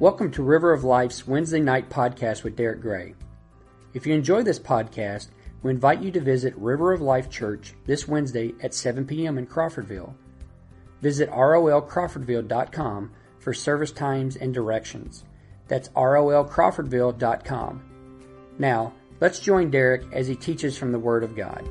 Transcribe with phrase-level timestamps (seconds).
[0.00, 3.16] Welcome to River of Life's Wednesday night podcast with Derricke Gray.
[3.94, 5.26] If you enjoy this podcast,
[5.64, 9.38] we invite you to visit River of Life Church this Wednesday at 7 p.m.
[9.38, 10.14] in Crawfordville.
[11.02, 15.24] Visit rolcrawfordville.com for service times and directions.
[15.66, 17.82] That's rolcrawfordville.com.
[18.56, 21.68] Now, let's join Derricke as he teaches from the Word of God.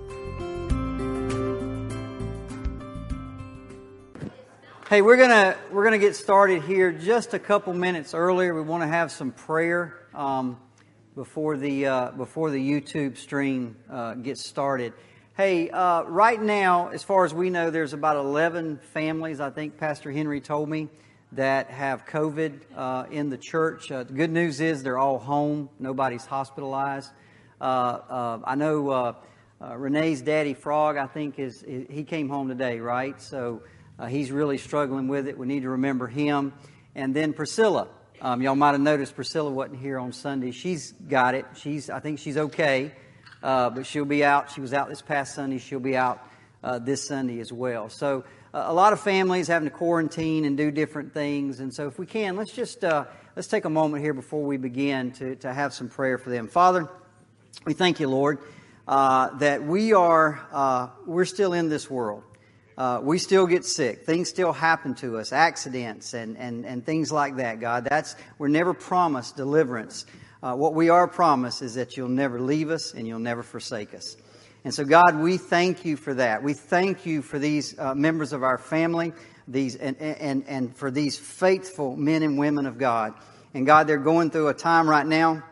[4.89, 8.55] Hey, we're gonna we're gonna get started here just a couple minutes earlier.
[8.55, 10.57] We want to have some prayer um,
[11.13, 14.93] before the uh, before the YouTube stream uh, gets started.
[15.35, 19.41] Hey, uh, right now, as far as we know, there's about 11 families.
[19.41, 20.87] I think Pastor Henry told me
[21.33, 23.91] that have COVID uh, in the church.
[23.91, 25.67] Uh, the good news is they're all home.
[25.79, 27.11] Nobody's hospitalized.
[27.59, 29.17] Uh, I know
[29.59, 30.95] Renee's daddy Frog.
[30.95, 33.21] I think is he came home today, right?
[33.21, 33.63] So.
[33.99, 35.37] Uh, he's really struggling with it.
[35.37, 36.53] We need to remember him.
[36.95, 37.87] And then Priscilla.
[38.21, 40.51] Um, y'all might have noticed Priscilla wasn't here on Sunday.
[40.51, 41.45] She's got it.
[41.55, 42.91] She's, I think she's okay.
[43.41, 44.51] Uh, but she'll be out.
[44.51, 45.59] She was out this past Sunday.
[45.59, 46.19] She'll be out
[46.63, 47.89] uh, this Sunday as well.
[47.89, 51.59] So uh, a lot of families having to quarantine and do different things.
[51.59, 54.57] And so if we can, let's just uh, let's take a moment here before we
[54.57, 56.47] begin to, to have some prayer for them.
[56.47, 56.89] Father,
[57.65, 58.39] we thank you, Lord,
[58.87, 62.23] uh, that we are we're still in this world.
[62.77, 64.05] Uh, we still get sick.
[64.05, 67.87] Things still happen to us, accidents and, and, and things like that, God.
[67.89, 70.05] That's, we're never promised deliverance.
[70.43, 73.95] Uh, what we are promised is that you'll never leave us and you'll never forsake
[73.95, 74.15] us.
[74.63, 76.43] And so, God, we thank you for that.
[76.43, 79.13] We thank you for these uh, members of our family,
[79.47, 83.13] these, and, and, and for these faithful men and women of God.
[83.55, 85.43] And God, they're going through a time right now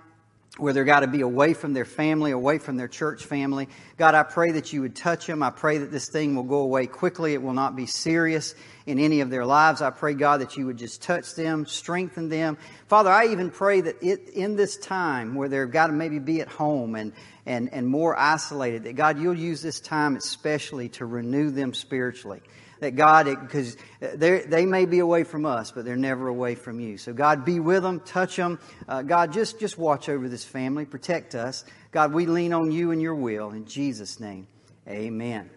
[0.57, 3.67] where they've got to be away from their family, away from their church family.
[3.97, 5.43] God, I pray that you would touch them.
[5.43, 7.33] I pray that this thing will go away quickly.
[7.33, 9.81] It will not be serious in any of their lives.
[9.81, 12.57] I pray, God, that you would just touch them, strengthen them.
[12.87, 16.39] Father, I even pray that it, in this time where they've got to maybe be
[16.39, 17.11] at home and,
[17.45, 22.41] and, and more isolated, that God, you'll use this time especially to renew them spiritually
[22.79, 26.97] that God, because they may be away from us, but they're never away from you.
[26.97, 28.59] So God, be with them, touch them.
[28.87, 31.63] Uh, God, just, just watch over this family, protect us.
[31.91, 33.51] God, we lean on you and your will.
[33.51, 34.47] In Jesus' name,
[34.87, 35.49] amen.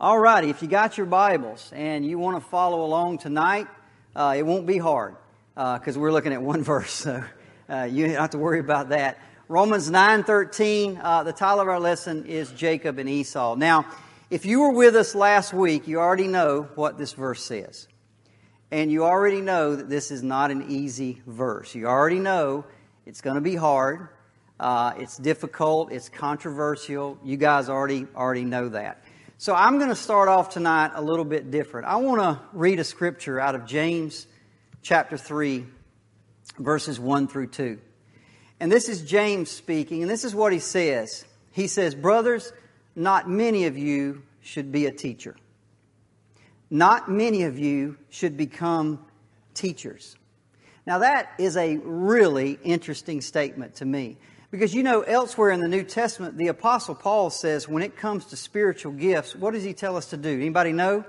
[0.00, 3.66] All righty, if you got your Bibles and you want to follow along tonight,
[4.16, 5.14] uh, it won't be hard
[5.54, 7.22] because uh, we're looking at one verse, so
[7.68, 9.18] uh, you don't have to worry about that.
[9.46, 13.56] Romans 9.13, uh, the title of our lesson is Jacob and Esau.
[13.56, 13.84] Now,
[14.30, 17.88] if you were with us last week, you already know what this verse says.
[18.70, 21.74] And you already know that this is not an easy verse.
[21.74, 22.64] You already know
[23.04, 24.08] it's going to be hard.
[24.60, 25.90] Uh, it's difficult.
[25.90, 27.18] It's controversial.
[27.24, 29.02] You guys already already know that.
[29.38, 31.88] So I'm going to start off tonight a little bit different.
[31.88, 34.28] I want to read a scripture out of James
[34.82, 35.66] chapter 3,
[36.58, 37.80] verses 1 through 2.
[38.60, 41.24] And this is James speaking, and this is what he says.
[41.52, 42.52] He says, Brothers,
[42.94, 45.36] not many of you should be a teacher.
[46.70, 49.04] Not many of you should become
[49.54, 50.16] teachers.
[50.86, 54.16] Now, that is a really interesting statement to me.
[54.50, 58.26] Because you know, elsewhere in the New Testament, the Apostle Paul says when it comes
[58.26, 60.30] to spiritual gifts, what does he tell us to do?
[60.30, 61.04] Anybody know?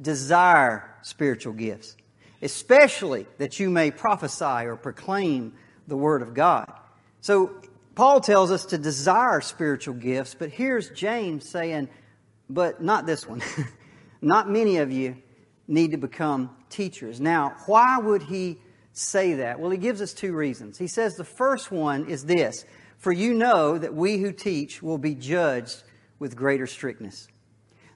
[0.00, 1.96] Desire spiritual gifts,
[2.42, 5.52] especially that you may prophesy or proclaim
[5.86, 6.72] the Word of God.
[7.20, 7.54] So
[7.94, 11.88] Paul tells us to desire spiritual gifts, but here's James saying,
[12.50, 13.42] but not this one.
[14.20, 15.16] not many of you
[15.68, 17.20] need to become teachers.
[17.20, 18.58] Now, why would he
[18.92, 19.60] say that?
[19.60, 20.76] Well, he gives us two reasons.
[20.78, 22.64] He says the first one is this
[22.98, 25.82] For you know that we who teach will be judged
[26.18, 27.28] with greater strictness.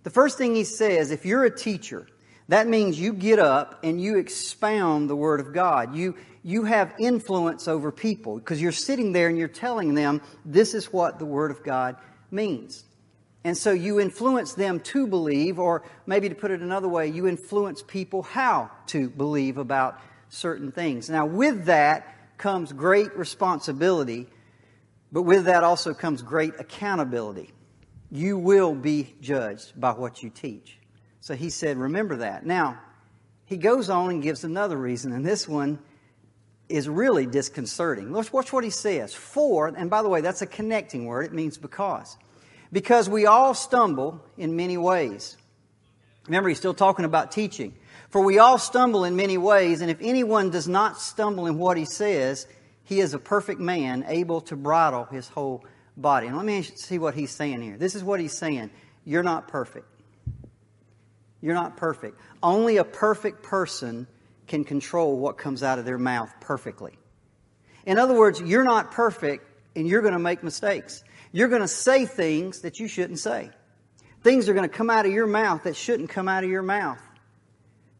[0.05, 2.07] The first thing he says, if you're a teacher,
[2.49, 5.95] that means you get up and you expound the Word of God.
[5.95, 6.15] You,
[6.49, 10.91] you have influence over people because you're sitting there and you're telling them this is
[10.91, 11.97] what the Word of God
[12.31, 12.85] means.
[13.45, 17.29] And so you influence them to believe, or maybe to put it another way, you
[17.29, 20.01] influence people how to believe about
[20.31, 21.11] certain things.
[21.11, 24.27] Now, with that comes great responsibility,
[25.13, 27.53] but with that also comes great accountability.
[28.11, 30.79] You will be judged by what you teach.
[31.21, 32.47] So he said, remember that.
[32.47, 32.81] Now,
[33.45, 35.81] he goes on and gives another reason, and this one
[36.69, 38.13] is really disconcerting.
[38.13, 39.15] Let's watch what he says.
[39.15, 42.17] For, and by the way, that's a connecting word, it means because.
[42.73, 45.37] Because we all stumble in many ways.
[46.27, 47.75] Remember, he's still talking about teaching.
[48.11, 51.77] For we all stumble in many ways, and if anyone does not stumble in what
[51.77, 52.47] he says,
[52.85, 55.65] he is a perfect man, able to bridle his whole
[55.97, 56.27] body.
[56.27, 57.77] And let me see what he's saying here.
[57.77, 58.71] This is what he's saying.
[59.05, 59.87] You're not perfect.
[61.41, 62.19] You're not perfect.
[62.43, 64.07] Only a perfect person
[64.49, 66.99] can control what comes out of their mouth perfectly.
[67.87, 69.47] In other words, you're not perfect
[69.77, 71.05] and you're going to make mistakes.
[71.33, 73.51] You're going to say things that you shouldn't say.
[74.23, 76.63] Things are going to come out of your mouth that shouldn't come out of your
[76.63, 77.01] mouth.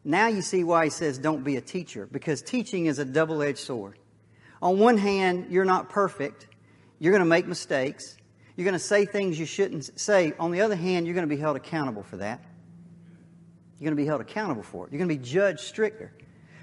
[0.03, 3.41] Now you see why he says don't be a teacher, because teaching is a double
[3.41, 3.97] edged sword.
[4.61, 6.47] On one hand, you're not perfect.
[6.99, 8.17] You're going to make mistakes.
[8.55, 10.33] You're going to say things you shouldn't say.
[10.39, 12.43] On the other hand, you're going to be held accountable for that.
[13.77, 14.91] You're going to be held accountable for it.
[14.91, 16.11] You're going to be judged stricter.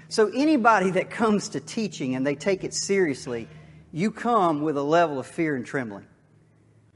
[0.09, 3.47] So, anybody that comes to teaching and they take it seriously,
[3.91, 6.05] you come with a level of fear and trembling.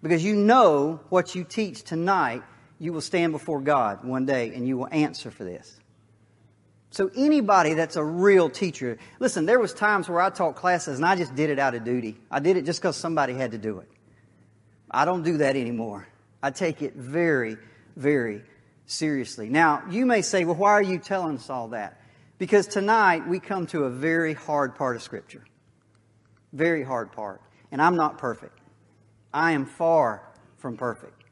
[0.01, 2.43] Because you know what you teach tonight,
[2.79, 5.79] you will stand before God one day and you will answer for this.
[6.89, 11.05] So anybody that's a real teacher, listen, there was times where I taught classes and
[11.05, 12.17] I just did it out of duty.
[12.29, 13.89] I did it just because somebody had to do it.
[14.89, 16.07] I don't do that anymore.
[16.43, 17.57] I take it very,
[17.95, 18.41] very
[18.87, 19.47] seriously.
[19.47, 22.00] Now, you may say, well, why are you telling us all that?
[22.41, 25.45] Because tonight we come to a very hard part of Scripture.
[26.51, 27.39] Very hard part.
[27.71, 28.57] And I'm not perfect.
[29.31, 30.27] I am far
[30.57, 31.23] from perfect.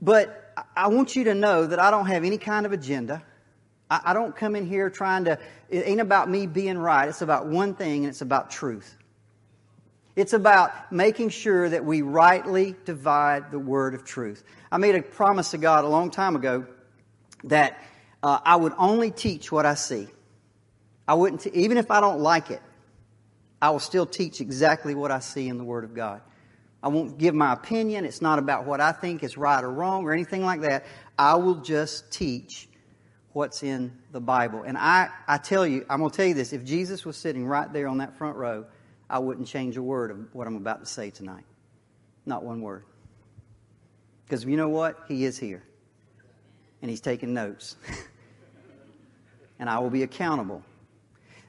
[0.00, 3.22] But I want you to know that I don't have any kind of agenda.
[3.90, 7.10] I, don't come in here trying to, it ain't about me being right.
[7.10, 8.96] It's about one thing, and it's about truth.
[10.16, 14.42] It's about making sure that we rightly divide the word of truth.
[14.72, 16.64] I made a promise to God a long time ago
[17.44, 17.84] that
[18.22, 20.08] uh, I would only teach what I see.
[21.08, 22.60] I wouldn't, t- even if I don't like it,
[23.60, 26.20] I will still teach exactly what I see in the Word of God.
[26.82, 28.04] I won't give my opinion.
[28.04, 30.84] It's not about what I think is right or wrong or anything like that.
[31.18, 32.68] I will just teach
[33.32, 34.62] what's in the Bible.
[34.62, 37.46] And I, I tell you, I'm going to tell you this if Jesus was sitting
[37.46, 38.66] right there on that front row,
[39.10, 41.44] I wouldn't change a word of what I'm about to say tonight.
[42.26, 42.84] Not one word.
[44.24, 44.98] Because you know what?
[45.08, 45.64] He is here.
[46.82, 47.76] And he's taking notes.
[49.58, 50.62] and I will be accountable.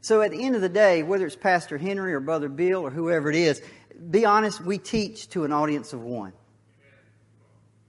[0.01, 2.89] So at the end of the day, whether it's Pastor Henry or Brother Bill or
[2.89, 3.61] whoever it is,
[4.09, 6.33] be honest, we teach to an audience of one.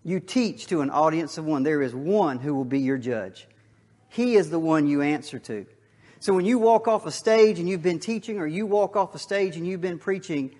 [0.03, 1.63] You teach to an audience of one.
[1.63, 3.47] There is one who will be your judge.
[4.09, 5.67] He is the one you answer to.
[6.19, 9.15] So when you walk off a stage and you've been teaching, or you walk off
[9.15, 10.55] a stage and you've been preaching,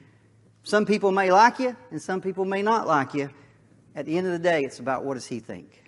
[0.63, 3.31] some people may like you and some people may not like you.
[3.97, 5.83] At the end of the day, it's about what does he think?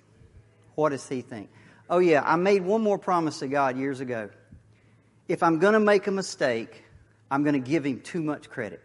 [0.74, 1.50] What does he think?
[1.88, 4.30] Oh, yeah, I made one more promise to God years ago.
[5.28, 6.84] If I'm going to make a mistake,
[7.30, 8.82] I'm going to give him too much credit.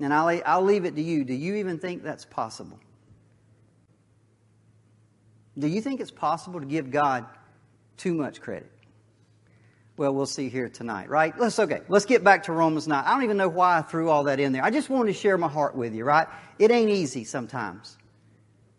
[0.00, 1.24] And I'll, I'll leave it to you.
[1.24, 2.78] Do you even think that's possible?
[5.58, 7.26] Do you think it's possible to give God
[7.96, 8.70] too much credit?
[9.96, 11.38] Well, we'll see here tonight, right?
[11.38, 11.82] Let's okay.
[11.88, 13.04] Let's get back to Romans 9.
[13.04, 14.64] I don't even know why I threw all that in there.
[14.64, 16.26] I just wanted to share my heart with you, right?
[16.58, 17.98] It ain't easy sometimes.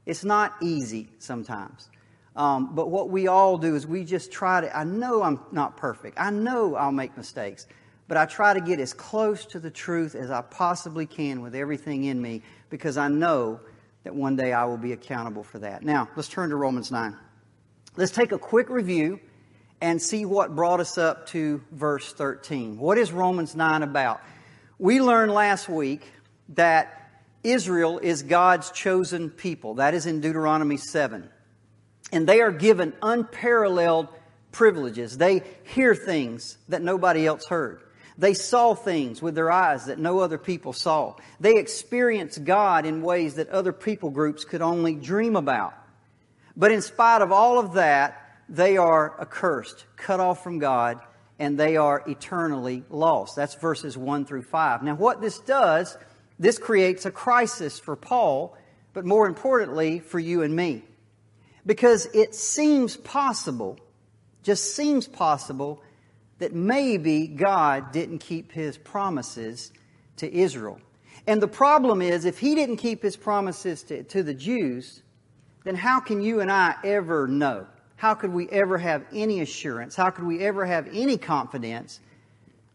[0.06, 1.90] It's not easy sometimes.
[2.36, 5.78] Um, but what we all do is we just try to, I know I'm not
[5.78, 6.20] perfect.
[6.20, 7.68] I know I'll make mistakes.
[8.08, 11.56] But I try to get as close to the truth as I possibly can with
[11.56, 13.60] everything in me because I know
[14.04, 15.84] that one day I will be accountable for that.
[15.84, 17.16] Now, let's turn to Romans 9.
[17.96, 19.20] Let's take a quick review
[19.80, 22.78] and see what brought us up to verse 13.
[22.78, 24.22] What is Romans 9 about?
[24.80, 26.02] We learned last week
[26.50, 27.12] that
[27.44, 29.76] Israel is God's chosen people.
[29.76, 31.30] That is in Deuteronomy 7.
[32.12, 34.08] And they are given unparalleled
[34.52, 35.18] privileges.
[35.18, 37.82] They hear things that nobody else heard.
[38.18, 41.16] They saw things with their eyes that no other people saw.
[41.40, 45.74] They experienced God in ways that other people groups could only dream about.
[46.56, 51.00] But in spite of all of that, they are accursed, cut off from God,
[51.40, 53.36] and they are eternally lost.
[53.36, 54.84] That's verses 1 through 5.
[54.84, 55.98] Now, what this does,
[56.38, 58.56] this creates a crisis for Paul,
[58.94, 60.84] but more importantly, for you and me.
[61.66, 63.80] Because it seems possible,
[64.44, 65.82] just seems possible,
[66.40, 69.72] that maybe God didn't keep his promises
[70.18, 70.80] to Israel.
[71.26, 75.02] And the problem is, if he didn't keep his promises to, to the Jews,
[75.64, 77.68] then how can you and I ever know?
[77.96, 79.96] How could we ever have any assurance?
[79.96, 82.02] How could we ever have any confidence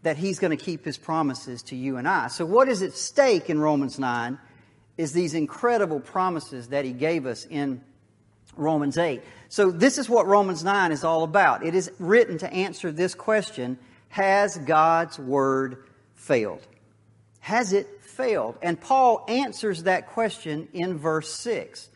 [0.03, 2.29] that he's going to keep his promises to you and I?
[2.29, 4.39] So, what is at stake in Romans 9
[4.97, 7.83] is these incredible promises that he gave us in
[8.59, 9.23] Romans 8.
[9.49, 11.65] So, this is what Romans 9 is all about.
[11.65, 15.85] It is written to answer this question Has God's word
[16.15, 16.67] failed?
[17.41, 18.59] Has it failed?
[18.61, 21.89] And Paul answers that question in verse 6.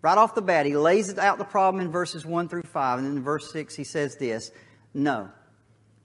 [0.00, 2.98] Right off the bat, he lays out the problem in verses 1 through 5.
[3.00, 4.52] And in verse 6, he says this
[4.94, 5.30] No,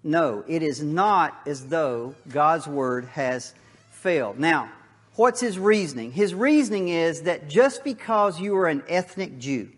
[0.03, 3.53] no, it is not as though God's word has
[3.91, 4.39] failed.
[4.39, 4.71] Now,
[5.15, 6.11] what's his reasoning?
[6.11, 9.69] His reasoning is that just because you are an ethnic Jew,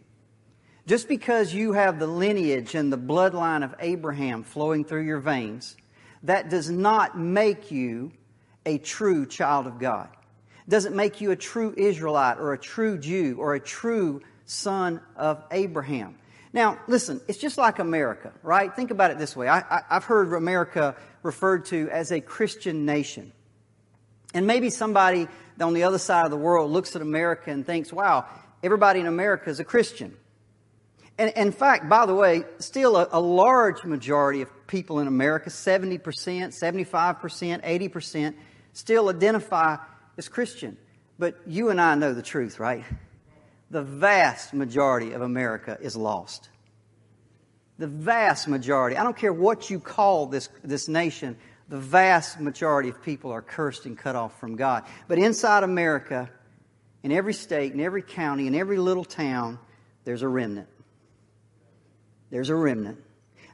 [0.85, 5.77] Just because you have the lineage and the bloodline of Abraham flowing through your veins,
[6.23, 8.11] that does not make you
[8.65, 10.09] a true child of God.
[10.67, 14.99] It doesn't make you a true Israelite or a true Jew or a true son
[15.15, 16.15] of Abraham.
[16.51, 18.73] Now, listen, it's just like America, right?
[18.73, 19.47] Think about it this way.
[19.47, 23.31] I, have heard America referred to as a Christian nation.
[24.33, 25.27] And maybe somebody
[25.59, 28.25] on the other side of the world looks at America and thinks, wow,
[28.61, 30.15] everybody in America is a Christian.
[31.17, 35.49] And in fact, by the way, still a, a large majority of people in America,
[35.49, 38.33] 70%, 75%, 80%,
[38.73, 39.77] still identify
[40.17, 40.77] as Christian.
[41.19, 42.83] But you and I know the truth, right?
[43.69, 46.49] The vast majority of America is lost.
[47.77, 48.97] The vast majority.
[48.97, 51.37] I don't care what you call this, this nation,
[51.69, 54.83] the vast majority of people are cursed and cut off from God.
[55.07, 56.29] But inside America,
[57.03, 59.59] in every state, in every county, in every little town,
[60.05, 60.67] there's a remnant.
[62.33, 62.97] There's a remnant.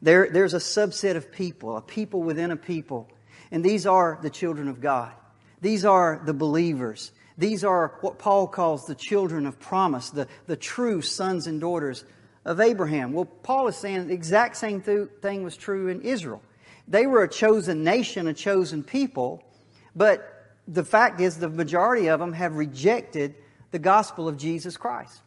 [0.01, 3.09] There, there's a subset of people, a people within a people.
[3.51, 5.11] And these are the children of God.
[5.59, 7.11] These are the believers.
[7.37, 12.05] These are what Paul calls the children of promise, the, the true sons and daughters
[12.45, 13.11] of Abraham.
[13.11, 16.41] Well, Paul is saying the exact same thing was true in Israel.
[16.87, 19.43] They were a chosen nation, a chosen people,
[19.93, 23.35] but the fact is the majority of them have rejected
[23.71, 25.19] the gospel of Jesus Christ.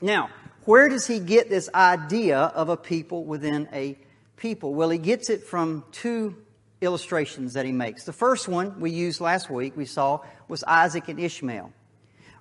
[0.00, 0.30] Now,
[0.64, 3.98] where does he get this idea of a people within a
[4.36, 4.74] people?
[4.74, 6.36] Well, he gets it from two
[6.80, 8.04] illustrations that he makes.
[8.04, 11.72] The first one we used last week, we saw, was Isaac and Ishmael.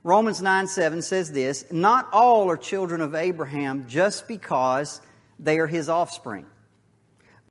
[0.03, 5.01] Romans 9 7 says this Not all are children of Abraham just because
[5.39, 6.45] they are his offspring.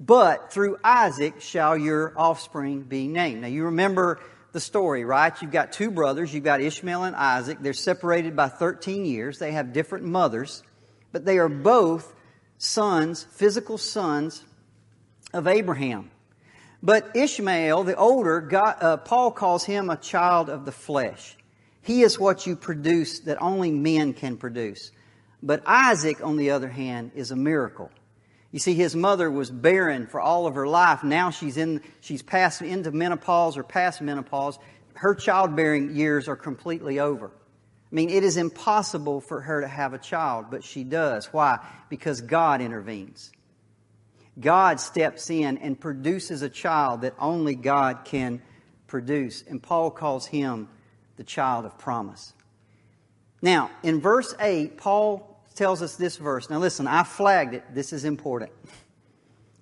[0.01, 3.43] But through Isaac shall your offspring be named.
[3.43, 4.21] Now you remember
[4.53, 5.33] the story, right?
[5.41, 6.33] You've got two brothers.
[6.33, 7.59] You've got Ishmael and Isaac.
[7.61, 9.39] They're separated by 13 years.
[9.39, 10.63] They have different mothers,
[11.13, 12.15] but they are both
[12.59, 14.45] sons, physical sons
[15.33, 16.11] of Abraham.
[16.83, 21.37] But Ishmael, the older, uh, Paul calls him a child of the flesh.
[21.83, 24.91] He is what you produce that only men can produce.
[25.43, 27.91] But Isaac, on the other hand, is a miracle.
[28.53, 31.05] You see, his mother was barren for all of her life.
[31.05, 34.59] Now she's in, she's passed into menopause or past menopause.
[34.95, 37.29] Her childbearing years are completely over.
[37.29, 41.27] I mean, it is impossible for her to have a child, but she does.
[41.33, 41.59] Why?
[41.89, 43.33] Because God intervenes.
[44.39, 48.43] God steps in and produces a child that only God can
[48.87, 49.43] produce.
[49.49, 50.69] And Paul calls him
[51.17, 52.33] the child of promise.
[53.43, 55.30] Now, in verse 8, Paul
[55.61, 56.49] tells us this verse.
[56.49, 57.63] Now, listen, I flagged it.
[57.75, 58.51] This is important.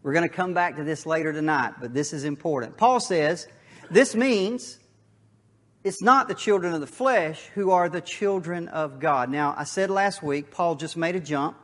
[0.04, 2.76] We're going to come back to this later tonight, but this is important.
[2.76, 3.48] Paul says,
[3.90, 4.78] This means
[5.82, 9.28] it's not the children of the flesh who are the children of God.
[9.28, 11.56] Now, I said last week, Paul just made a jump.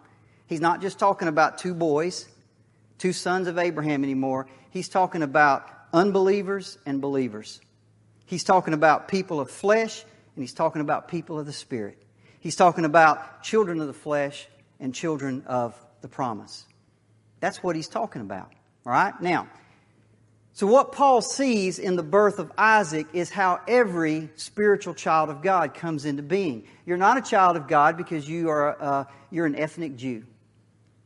[0.48, 2.26] He's not just talking about two boys,
[2.98, 4.48] two sons of Abraham anymore.
[4.70, 7.60] He's talking about unbelievers and believers.
[8.26, 10.02] He's talking about people of flesh,
[10.34, 12.03] and he's talking about people of the Spirit.
[12.44, 14.46] He's talking about children of the flesh
[14.78, 16.66] and children of the promise.
[17.40, 18.52] That's what he's talking about.
[18.84, 19.18] All right?
[19.22, 19.48] Now,
[20.52, 25.40] so what Paul sees in the birth of Isaac is how every spiritual child of
[25.40, 26.66] God comes into being.
[26.84, 30.24] You're not a child of God because you are uh, you're an ethnic Jew.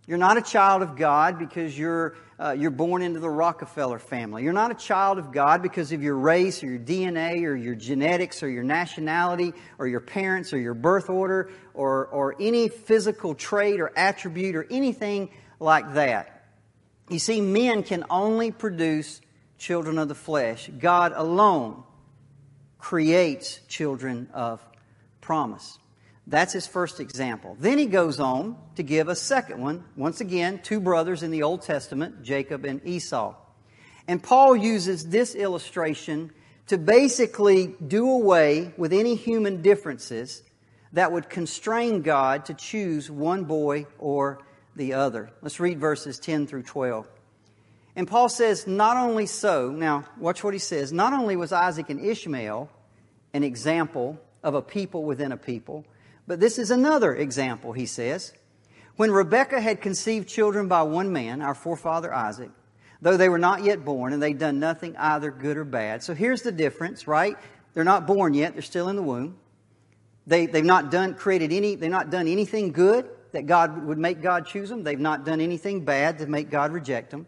[0.09, 4.45] You're not a child of God because you're uh, you're born into the Rockefeller family.
[4.45, 7.75] You're not a child of God because of your race or your DNA or your
[7.75, 13.35] genetics or your nationality or your parents or your birth order or, or any physical
[13.35, 16.47] trait or attribute or anything like that.
[17.11, 19.21] You see, men can only produce
[19.59, 20.71] children of the flesh.
[20.79, 21.83] God alone
[22.79, 24.65] creates children of
[25.21, 25.79] promise.
[26.29, 27.57] That's his first example.
[27.59, 29.85] Then he goes on to give a second one.
[29.97, 33.35] Once again, two brothers in the Old Testament, Jacob and Esau.
[34.07, 36.31] And Paul uses this illustration
[36.67, 40.43] to basically do away with any human differences
[40.93, 44.43] that would constrain God to choose one boy or
[44.77, 45.31] the other.
[45.41, 47.09] Let's read verses 10 through 12.
[47.97, 51.89] And Paul says, not only so, now watch what he says, not only was Isaac
[51.89, 52.71] and Ishmael
[53.33, 55.87] an example of a people within a people,
[56.29, 58.35] but this is another example, he says.
[58.97, 62.51] When Rebekah had conceived children by one man, our forefather Isaac,
[63.01, 66.03] though they were not yet born and they'd done nothing either good or bad.
[66.03, 67.37] So here's the difference, right?
[67.73, 69.39] They're not born yet, they're still in the womb.
[70.27, 74.21] They, they've not done, created any, they've not done anything good that God would make
[74.21, 74.83] God choose them.
[74.83, 77.27] They've not done anything bad to make God reject them.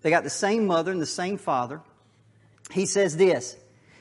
[0.00, 1.82] They got the same mother and the same father.
[2.70, 3.56] He says this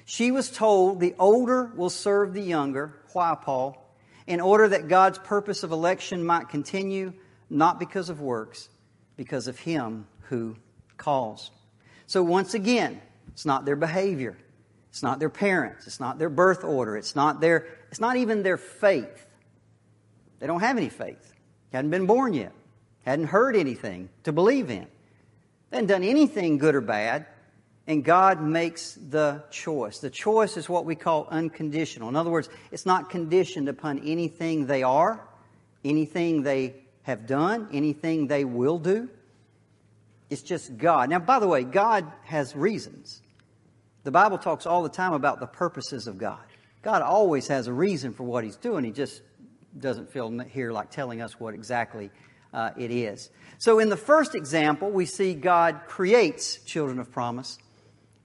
[0.06, 3.02] She was told the older will serve the younger.
[3.12, 3.89] Why, Paul?
[4.30, 7.14] In order that God's purpose of election might continue,
[7.50, 8.70] not because of works,
[9.18, 10.56] because of Him who
[10.98, 11.50] calls.
[12.06, 14.38] So once again, it's not their behavior.
[14.92, 15.88] It's not their parents.
[15.88, 16.96] It's not their birth order.
[16.96, 19.26] It's not their, it's not even their faith.
[20.38, 21.34] They don't have any faith.
[21.74, 22.54] Hadn't been born yet.
[23.04, 24.88] Hadn't heard anything to believe in.
[25.72, 27.26] They hadn't done anything good or bad.
[27.90, 29.98] And God makes the choice.
[29.98, 32.08] The choice is what we call unconditional.
[32.08, 35.28] In other words, it's not conditioned upon anything they are,
[35.84, 39.10] anything they have done, anything they will do.
[40.30, 41.10] It's just God.
[41.10, 43.24] Now, by the way, God has reasons.
[44.04, 46.44] The Bible talks all the time about the purposes of God.
[46.84, 48.84] God always has a reason for what He's doing.
[48.84, 49.24] He just
[49.80, 52.12] doesn't feel here like telling us what exactly
[52.54, 53.32] uh, it is.
[53.58, 57.58] So, in the first example, we see God creates children of promise.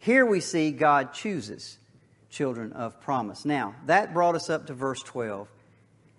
[0.04, 1.78] Here we see God chooses
[2.28, 3.46] children of promise.
[3.46, 5.48] Now, that brought us up to verse 12.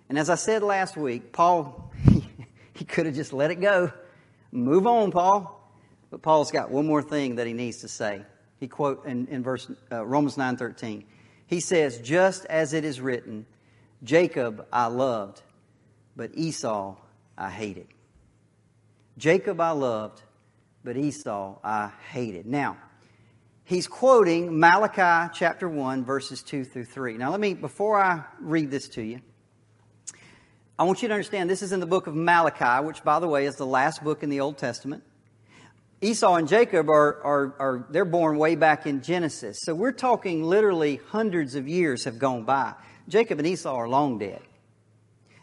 [0.09, 1.91] And as I said last week, Paul,
[2.73, 3.93] he, could have just let it go.
[4.51, 5.71] Move on, Paul.
[6.09, 8.23] But Paul's got one more thing that he needs to say.
[8.59, 11.03] He quote in, in verse uh, Romans 9:13.
[11.45, 13.45] He says, "Just as it is written,
[14.03, 15.43] Jacob I loved,
[16.15, 16.95] but Esau
[17.37, 17.87] I hated."
[19.19, 20.23] Jacob I loved,
[20.83, 22.47] but Esau I hated.
[22.47, 22.77] Now,
[23.65, 27.17] he's quoting Malachi chapter 1, verses 2 through 3.
[27.17, 29.19] Now, let me, before I read this to you,
[30.77, 33.27] I want you to understand this is in the book of Malachi, which, by the
[33.27, 35.03] way, is the last book in the Old Testament.
[36.01, 39.61] Esau and Jacob are, are, are, they're born way back in Genesis.
[39.61, 42.73] So we're talking literally hundreds of years have gone by.
[43.07, 44.41] Jacob and Esau are long dead.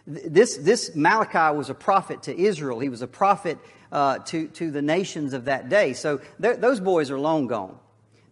[0.06, 2.78] This, this Malachi was a prophet to Israel.
[2.80, 3.58] He was a prophet
[3.90, 5.94] uh, to, to the nations of that day.
[5.94, 7.78] So those boys are long gone.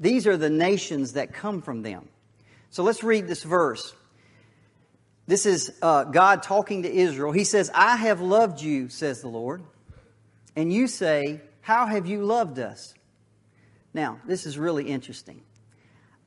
[0.01, 2.09] These are the nations that come from them.
[2.71, 3.95] So let's read this verse.
[5.27, 7.31] This is uh, God talking to Israel.
[7.31, 9.63] He says, I have loved you, says the Lord.
[10.57, 12.95] And you say, How have you loved us?
[13.93, 15.43] Now, this is really interesting.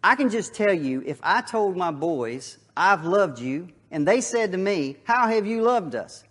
[0.03, 4.21] I can just tell you, if I told my boys, I've loved you, and they
[4.21, 6.23] said to me, How have you loved us?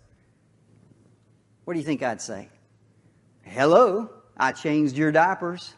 [1.65, 2.49] What do you think I'd say?
[3.43, 5.73] Hello, I changed your diapers,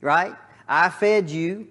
[0.00, 0.34] right?
[0.68, 1.68] I fed you,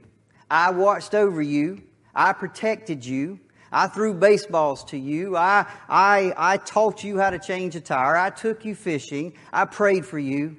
[0.50, 1.82] I watched over you,
[2.14, 3.40] I protected you,
[3.72, 8.16] I threw baseballs to you, I, I, I taught you how to change a tire,
[8.16, 10.58] I took you fishing, I prayed for you,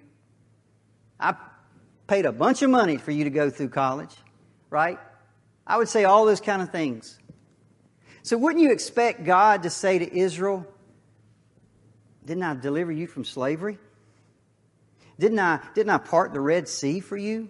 [1.20, 1.34] I
[2.06, 4.14] paid a bunch of money for you to go through college,
[4.68, 4.98] right?
[5.66, 7.18] I would say all those kind of things.
[8.22, 10.66] So, wouldn't you expect God to say to Israel,
[12.24, 13.78] Didn't I deliver you from slavery?
[15.18, 17.48] Didn't I, didn't I part the Red Sea for you?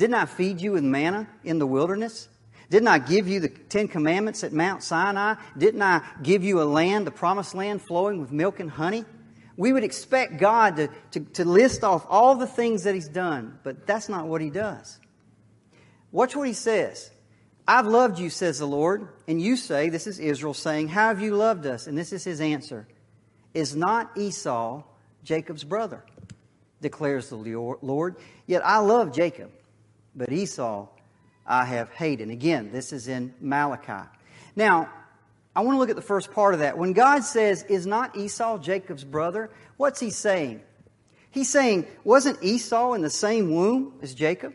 [0.00, 2.30] Didn't I feed you with manna in the wilderness?
[2.70, 5.34] Didn't I give you the Ten Commandments at Mount Sinai?
[5.58, 9.04] Didn't I give you a land, the promised land, flowing with milk and honey?
[9.58, 13.58] We would expect God to, to, to list off all the things that He's done,
[13.62, 14.98] but that's not what He does.
[16.12, 17.10] Watch what He says.
[17.68, 19.06] I've loved you, says the Lord.
[19.28, 21.86] And you say, this is Israel saying, How have you loved us?
[21.86, 22.88] And this is his answer
[23.52, 24.82] Is not Esau
[25.24, 26.02] Jacob's brother?
[26.80, 28.16] declares the Lord.
[28.46, 29.50] Yet I love Jacob,
[30.14, 30.88] but Esau
[31.46, 32.22] I have hated.
[32.24, 34.08] And again, this is in Malachi.
[34.54, 34.88] Now,
[35.54, 36.78] I want to look at the first part of that.
[36.78, 39.50] When God says, Is not Esau Jacob's brother?
[39.76, 40.62] What's he saying?
[41.30, 44.54] He's saying, Wasn't Esau in the same womb as Jacob?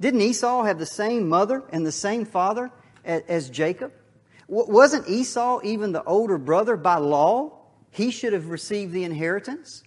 [0.00, 2.70] Didn't Esau have the same mother and the same father
[3.04, 3.92] as Jacob?
[4.48, 7.58] Wasn't Esau even the older brother by law?
[7.90, 9.82] He should have received the inheritance.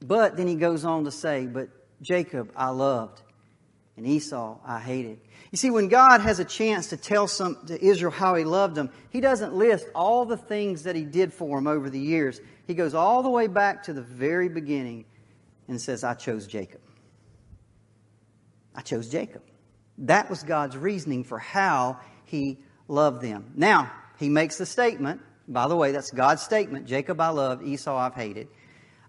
[0.00, 1.70] But then he goes on to say, But
[2.02, 3.22] Jacob I loved,
[3.96, 5.20] and Esau I hated.
[5.50, 8.74] You see, when God has a chance to tell some, to Israel how he loved
[8.74, 12.40] them, he doesn't list all the things that he did for them over the years.
[12.66, 15.04] He goes all the way back to the very beginning
[15.68, 16.80] and says, I chose Jacob.
[18.74, 19.42] I chose Jacob.
[19.98, 22.58] That was God's reasoning for how he
[22.88, 23.52] loved them.
[23.56, 27.96] Now, he makes the statement, by the way, that's God's statement Jacob I loved, Esau
[27.96, 28.48] I've hated.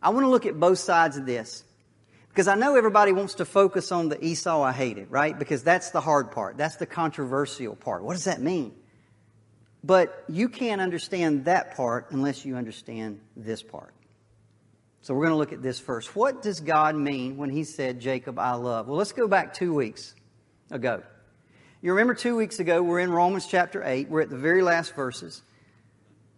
[0.02, 1.64] I want to look at both sides of this.
[2.32, 5.38] Because I know everybody wants to focus on the Esau I hated, right?
[5.38, 6.56] Because that's the hard part.
[6.56, 8.04] That's the controversial part.
[8.04, 8.74] What does that mean?
[9.84, 13.94] But you can't understand that part unless you understand this part.
[15.02, 16.16] So we're going to look at this first.
[16.16, 18.88] What does God mean when He said, Jacob, I love?
[18.88, 20.16] Well, let's go back two weeks
[20.70, 21.04] ago.
[21.82, 24.08] You remember two weeks ago, we're in Romans chapter 8.
[24.08, 25.42] We're at the very last verses.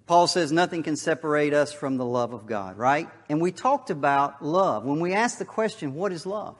[0.05, 3.09] Paul says nothing can separate us from the love of God, right?
[3.29, 4.83] And we talked about love.
[4.83, 6.57] When we asked the question, what is love?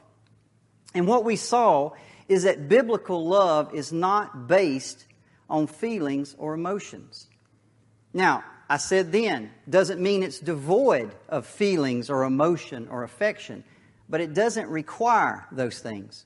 [0.94, 1.92] And what we saw
[2.30, 5.06] is that biblical love is not based
[5.50, 7.28] on feelings or emotions.
[8.14, 13.64] Now, I said then, doesn't mean it's devoid of feelings or emotion or affection,
[14.08, 16.26] but it doesn't require those things.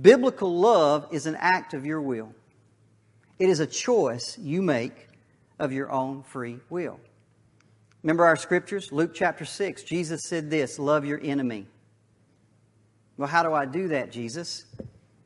[0.00, 2.34] Biblical love is an act of your will.
[3.38, 5.08] It is a choice you make
[5.64, 7.00] of your own free will.
[8.04, 8.92] Remember our scriptures?
[8.92, 11.66] Luke chapter 6, Jesus said this love your enemy.
[13.16, 14.66] Well, how do I do that, Jesus?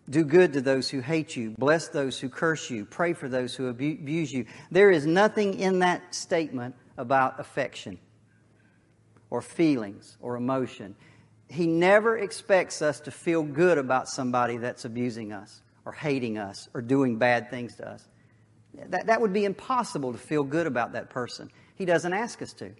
[0.08, 1.54] Do good to those who hate you.
[1.58, 2.84] Bless those who curse you.
[2.86, 4.46] Pray for those who abuse you.
[4.70, 7.98] There is nothing in that statement about affection
[9.30, 10.94] or feelings or emotion.
[11.48, 16.68] He never expects us to feel good about somebody that's abusing us or hating us
[16.74, 18.06] or doing bad things to us.
[18.88, 21.50] That, that would be impossible to feel good about that person.
[21.74, 22.72] He doesn't ask us to.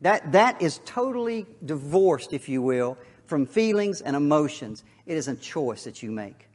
[0.00, 4.82] That, that is totally divorced, if you will, from feelings and emotions.
[5.06, 6.48] It is a choice that you make.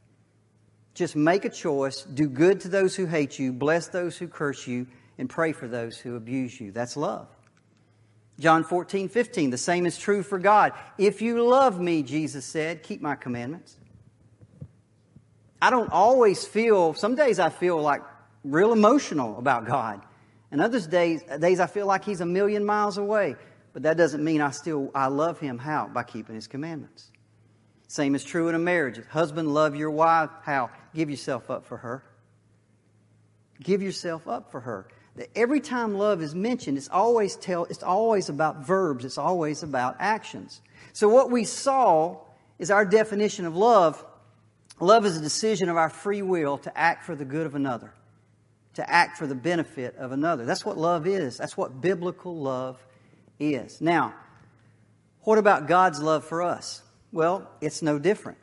[0.93, 4.65] Just make a choice, do good to those who hate you, bless those who curse
[4.65, 6.71] you, and pray for those who abuse you.
[6.71, 7.27] That's love.
[8.39, 10.73] John 14, 15, the same is true for God.
[10.97, 13.77] If you love me, Jesus said, keep my commandments.
[15.61, 18.01] I don't always feel, some days I feel like
[18.45, 20.01] real emotional about God.
[20.51, 23.35] And other days, days I feel like He's a million miles away.
[23.75, 25.89] But that doesn't mean I still I love him how?
[25.89, 27.11] By keeping his commandments.
[27.89, 29.05] Same is true in a marriage.
[29.07, 30.69] Husband, love your wife how?
[30.93, 32.01] Give yourself up for her.
[33.61, 34.87] Give yourself up for her.
[35.35, 39.97] Every time love is mentioned, it's always tell it's always about verbs, it's always about
[39.99, 40.61] actions.
[40.93, 42.21] So what we saw
[42.57, 44.01] is our definition of love.
[44.79, 47.93] Love is a decision of our free will to act for the good of another,
[48.75, 50.45] to act for the benefit of another.
[50.45, 51.37] That's what love is.
[51.37, 52.77] That's what biblical love
[53.39, 53.81] is.
[53.81, 54.13] Now,
[55.21, 56.81] what about God's love for us?
[57.11, 58.37] Well, it's no different.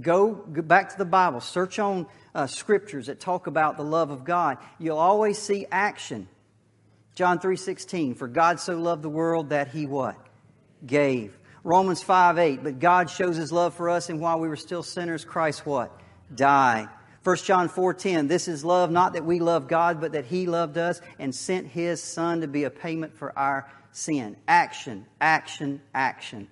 [0.00, 4.10] Go, go back to the Bible, search on uh, scriptures that talk about the love
[4.10, 4.58] of God.
[4.78, 6.28] You'll always see action.
[7.14, 10.16] John 3:16, for God so loved the world that he what?
[10.86, 11.36] Gave.
[11.64, 14.84] Romans 5 8, but God shows his love for us, and while we were still
[14.84, 15.90] sinners, Christ what?
[16.32, 16.88] Died.
[17.28, 20.78] 1 John 4:10 This is love not that we love God but that he loved
[20.78, 24.34] us and sent his son to be a payment for our sin.
[24.48, 26.48] Action, action, action.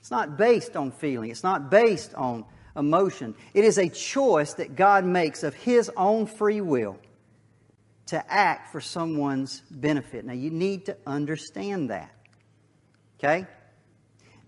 [0.00, 2.44] It's not based on feeling, it's not based on
[2.76, 3.36] emotion.
[3.54, 6.98] It is a choice that God makes of His own free will
[8.06, 10.24] to act for someone's benefit.
[10.24, 12.12] Now, you need to understand that.
[13.20, 13.46] Okay?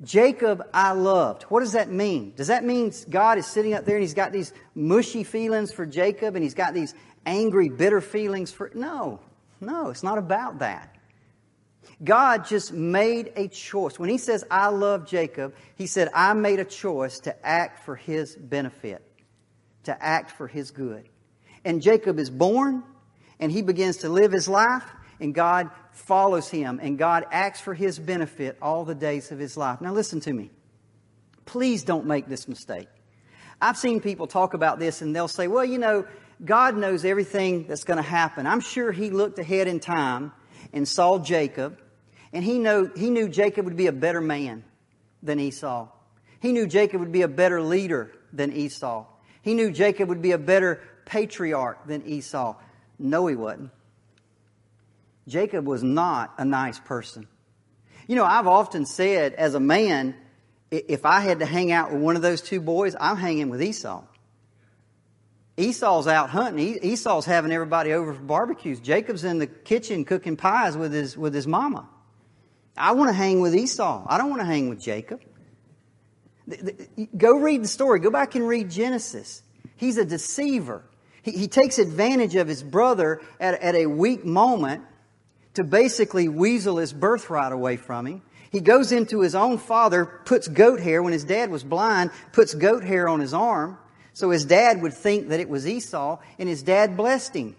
[0.02, 1.44] Jacob, I loved.
[1.44, 2.32] What does that mean?
[2.36, 5.86] Does that mean God is sitting up there and he's got these mushy feelings for
[5.86, 6.94] Jacob and he's got these
[7.26, 8.70] angry, bitter feelings for.
[8.74, 9.20] No,
[9.60, 10.94] no, it's not about that.
[12.02, 13.98] God just made a choice.
[13.98, 17.94] When he says, I love Jacob, he said, I made a choice to act for
[17.94, 19.02] his benefit,
[19.84, 21.08] to act for his good.
[21.64, 22.82] And Jacob is born,
[23.38, 24.84] and he begins to live his life,
[25.20, 29.56] and God follows him, and God acts for his benefit all the days of his
[29.56, 29.80] life.
[29.80, 30.50] Now, listen to me.
[31.46, 32.88] Please don't make this mistake.
[33.60, 36.06] I've seen people talk about this, and they'll say, well, you know,
[36.44, 38.46] God knows everything that's going to happen.
[38.46, 40.32] I'm sure he looked ahead in time
[40.72, 41.80] and saw Jacob
[42.34, 44.64] and he knew, he knew Jacob would be a better man
[45.22, 45.88] than Esau.
[46.40, 49.06] He knew Jacob would be a better leader than Esau.
[49.40, 52.56] He knew Jacob would be a better patriarch than Esau.
[52.98, 53.70] No, he wasn't.
[55.26, 57.26] Jacob was not a nice person.
[58.06, 60.14] You know, I've often said as a man,
[60.70, 63.62] if I had to hang out with one of those two boys, I'm hanging with
[63.62, 64.04] Esau.
[65.56, 66.78] Esau's out hunting.
[66.82, 68.80] Esau's having everybody over for barbecues.
[68.80, 71.88] Jacob's in the kitchen cooking pies with his, with his mama.
[72.76, 74.04] I want to hang with Esau.
[74.06, 75.20] I don't want to hang with Jacob.
[77.16, 78.00] Go read the story.
[78.00, 79.42] Go back and read Genesis.
[79.76, 80.82] He's a deceiver.
[81.22, 84.82] He, he takes advantage of his brother at, at a weak moment
[85.54, 88.22] to basically weasel his birthright away from him.
[88.50, 92.54] He goes into his own father, puts goat hair when his dad was blind, puts
[92.54, 93.78] goat hair on his arm,
[94.12, 97.56] so his dad would think that it was Esau, and his dad blessed him.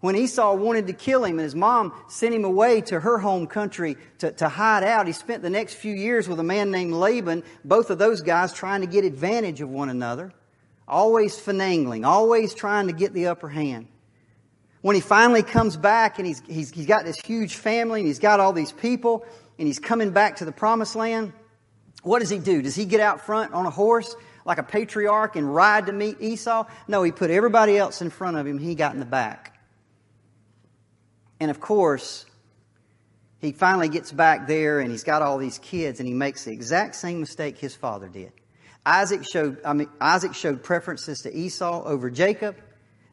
[0.00, 3.46] When Esau wanted to kill him and his mom sent him away to her home
[3.46, 6.92] country to, to hide out, he spent the next few years with a man named
[6.92, 10.34] Laban, both of those guys trying to get advantage of one another,
[10.86, 13.88] always finagling, always trying to get the upper hand.
[14.84, 18.18] When he finally comes back and he's, he's, he's got this huge family and he's
[18.18, 19.24] got all these people
[19.58, 21.32] and he's coming back to the promised land,
[22.02, 22.60] what does he do?
[22.60, 26.20] Does he get out front on a horse like a patriarch and ride to meet
[26.20, 26.66] Esau?
[26.86, 28.58] No, he put everybody else in front of him.
[28.58, 29.58] He got in the back.
[31.40, 32.26] And of course,
[33.38, 36.52] he finally gets back there and he's got all these kids and he makes the
[36.52, 38.34] exact same mistake his father did.
[38.84, 42.56] Isaac showed, I mean, Isaac showed preferences to Esau over Jacob.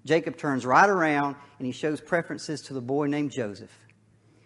[0.06, 3.72] Jacob turns right around and he shows preferences to the boy named Joseph.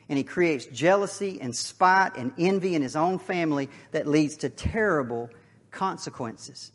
[0.09, 4.49] And he creates jealousy and spite and envy in his own family that leads to
[4.49, 5.29] terrible
[5.71, 6.71] consequences.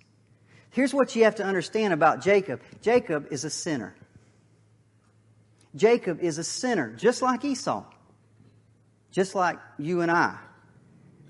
[0.70, 3.94] Here's what you have to understand about Jacob Jacob is a sinner.
[5.74, 7.84] Jacob is a sinner, just like Esau,
[9.12, 10.36] just like you and I.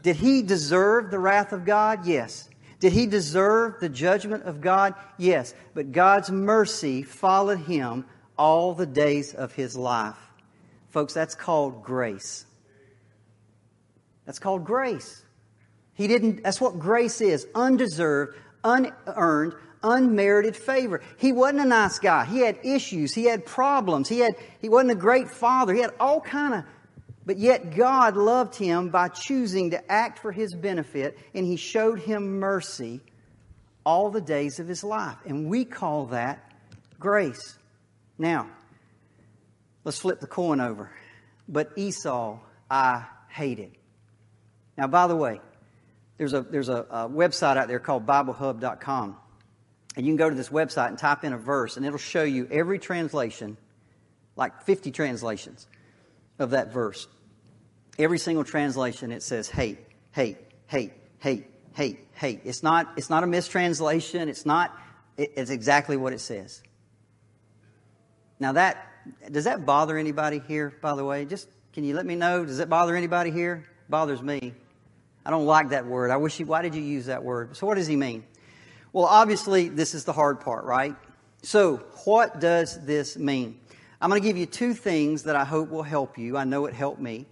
[0.02, 2.06] Did he deserve the wrath of God?
[2.06, 2.49] Yes.
[2.80, 4.94] Did he deserve the judgment of God?
[5.18, 5.54] Yes.
[5.74, 8.06] But God's mercy followed him
[8.38, 10.16] all the days of his life.
[10.88, 12.46] Folks, that's called grace.
[14.24, 15.22] That's called grace.
[15.92, 21.02] He didn't, that's what grace is undeserved, unearned, unmerited favor.
[21.18, 22.24] He wasn't a nice guy.
[22.24, 23.14] He had issues.
[23.14, 24.08] He had problems.
[24.08, 25.74] He had, he wasn't a great father.
[25.74, 26.64] He had all kind of,
[27.30, 32.00] but yet God loved him by choosing to act for his benefit and he showed
[32.00, 33.00] him mercy
[33.86, 35.16] all the days of his life.
[35.24, 36.52] And we call that
[36.98, 37.56] grace.
[38.18, 38.48] Now,
[39.84, 40.90] let's flip the coin over.
[41.48, 43.76] But Esau, I hated.
[44.76, 45.40] Now, by the way,
[46.18, 49.16] there's a, there's a, a website out there called BibleHub.com.
[49.94, 52.24] And you can go to this website and type in a verse, and it'll show
[52.24, 53.56] you every translation,
[54.34, 55.68] like 50 translations
[56.40, 57.06] of that verse.
[57.98, 59.79] Every single translation, it says hate,
[60.12, 62.40] hate, hate, hate, hate, hate.
[62.44, 64.29] It's not, it's not a mistranslation.
[64.29, 64.76] It's not,
[65.16, 66.62] it, it's exactly what it says.
[68.38, 68.87] Now that,
[69.31, 71.24] does that bother anybody here, by the way?
[71.24, 72.44] Just, can you let me know?
[72.44, 73.66] Does it bother anybody here?
[73.66, 74.55] It bothers me.
[75.24, 76.11] I don't like that word.
[76.11, 77.57] I wish he, why did you use that word?
[77.57, 78.24] So what does he mean?
[78.92, 80.96] Well, obviously, this is the hard part, right?
[81.42, 83.61] So, what does this mean?
[84.00, 86.37] I'm going to give you two things that I hope will help you.
[86.37, 87.26] I know it helped me.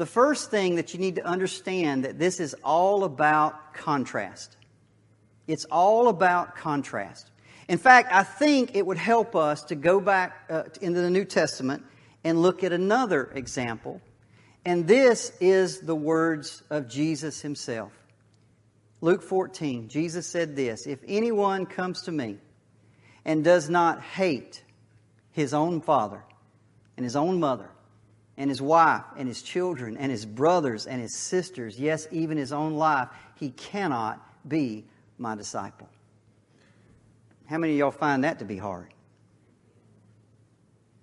[0.00, 4.56] The first thing that you need to understand that this is all about contrast.
[5.46, 7.30] It's all about contrast.
[7.68, 11.26] In fact, I think it would help us to go back uh, into the New
[11.26, 11.84] Testament
[12.24, 14.00] and look at another example.
[14.64, 17.92] And this is the words of Jesus himself.
[19.02, 22.38] Luke 14, Jesus said this If anyone comes to me
[23.26, 24.64] and does not hate
[25.32, 26.24] his own father
[26.96, 27.68] and his own mother
[28.40, 32.54] and his wife and his children and his brothers and his sisters, yes, even his
[32.54, 34.86] own life, he cannot be
[35.18, 35.86] my disciple.
[37.44, 38.94] How many of y'all find that to be hard?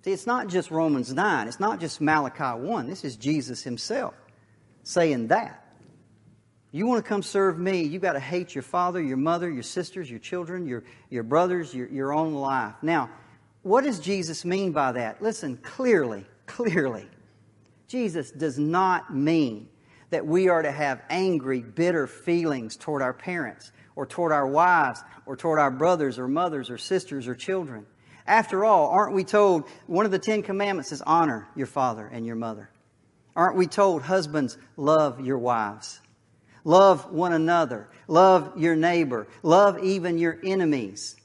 [0.04, 2.88] See, it's not just Romans 9, it's not just Malachi 1.
[2.88, 4.14] This is Jesus himself
[4.82, 5.64] saying that.
[6.72, 9.62] You want to come serve me, you've got to hate your father, your mother, your
[9.62, 12.74] sisters, your children, your, your brothers, your, your own life.
[12.82, 13.10] Now,
[13.62, 15.22] what does Jesus mean by that?
[15.22, 17.06] Listen, clearly, clearly,
[17.88, 19.68] Jesus does not mean
[20.10, 25.02] that we are to have angry, bitter feelings toward our parents or toward our wives
[25.26, 27.86] or toward our brothers or mothers or sisters or children.
[28.26, 32.26] After all, aren't we told one of the Ten Commandments is honor your father and
[32.26, 32.70] your mother?
[33.34, 36.00] Aren't we told husbands love your wives?
[36.64, 37.88] Love one another.
[38.06, 39.28] Love your neighbor.
[39.42, 41.16] Love even your enemies.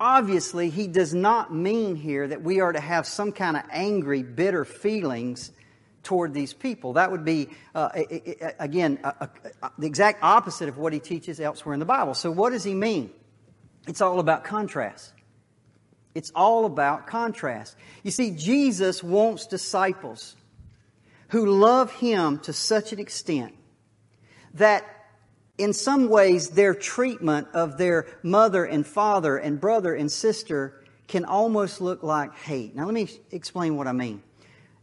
[0.00, 4.22] Obviously, he does not mean here that we are to have some kind of angry,
[4.22, 5.50] bitter feelings
[6.04, 6.94] toward these people.
[6.94, 7.88] That would be, uh,
[8.58, 9.00] again,
[9.78, 12.14] the exact opposite of what he teaches elsewhere in the Bible.
[12.14, 13.10] So, what does he mean?
[13.88, 15.12] It's all about contrast.
[16.14, 17.76] It's all about contrast.
[18.02, 20.36] You see, Jesus wants disciples
[21.28, 23.54] who love him to such an extent
[24.54, 24.84] that
[25.58, 31.24] in some ways their treatment of their mother and father and brother and sister can
[31.24, 32.74] almost look like hate.
[32.74, 34.22] Now, let me explain what I mean.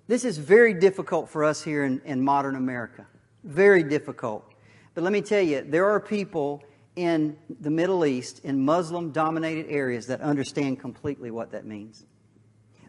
[0.07, 3.07] This is very difficult for us here in, in modern America.
[3.43, 4.45] Very difficult.
[4.93, 6.63] But let me tell you, there are people
[6.95, 12.05] in the Middle East, in Muslim dominated areas, that understand completely what that means.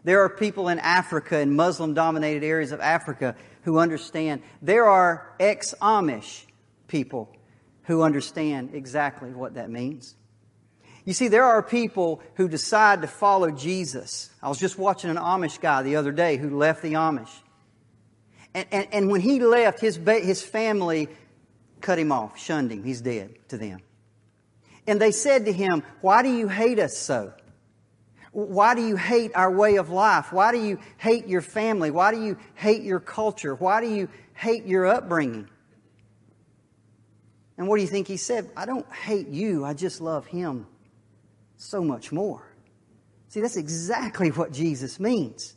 [0.03, 4.41] There are people in Africa, in Muslim dominated areas of Africa, who understand.
[4.61, 6.45] There are ex Amish
[6.87, 7.36] people
[7.87, 10.13] who understand exactly what that means.
[11.05, 14.29] You see, there are people who decide to follow Jesus.
[14.43, 17.31] I was just watching an Amish guy the other day who left the Amish.
[18.53, 21.07] And, and, and when he left, his, his family
[21.79, 22.83] cut him off, shunned him.
[22.83, 23.79] He's dead to them.
[24.85, 27.33] And they said to him, Why do you hate us so?
[28.33, 30.33] Why do you hate our way of life?
[30.33, 31.89] Why do you hate your family?
[31.89, 33.55] Why do you hate your culture?
[33.55, 35.47] Why do you hate your upbringing?
[37.57, 38.49] And what do you think he said?
[38.55, 40.67] I don't hate you, I just love him
[41.57, 42.43] so much more.
[43.29, 45.55] See, that's exactly what Jesus means.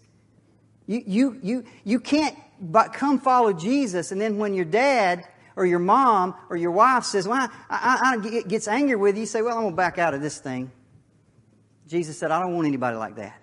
[0.86, 5.64] You, you, you, you can't but come follow Jesus, and then when your dad or
[5.64, 9.26] your mom or your wife says, well, I, I, I gets angry with you, you
[9.26, 10.70] say, well, I'm to back out of this thing.
[11.86, 13.40] Jesus said, I don't want anybody like that.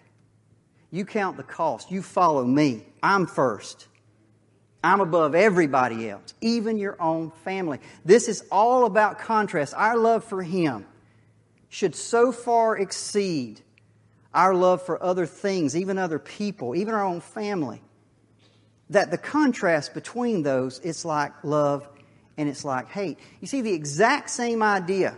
[0.89, 1.91] You count the cost.
[1.91, 2.85] You follow me.
[3.03, 3.87] I'm first.
[4.87, 7.79] I'm above everybody else, even your own family.
[8.05, 9.73] This is all about contrast.
[9.73, 10.85] Our love for Him
[11.69, 13.61] should so far exceed
[14.33, 17.81] our love for other things, even other people, even our own family,
[18.89, 21.87] that the contrast between those, it's like love
[22.37, 23.19] and it's like hate.
[23.41, 25.17] You see, the exact same idea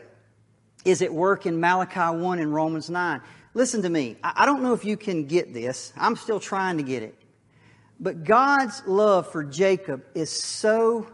[0.85, 3.21] is at work in Malachi 1 and Romans 9.
[3.53, 4.15] Listen to me.
[4.23, 5.91] I don't know if you can get this.
[5.97, 7.18] I'm still trying to get it.
[7.99, 11.07] But God's love for Jacob is so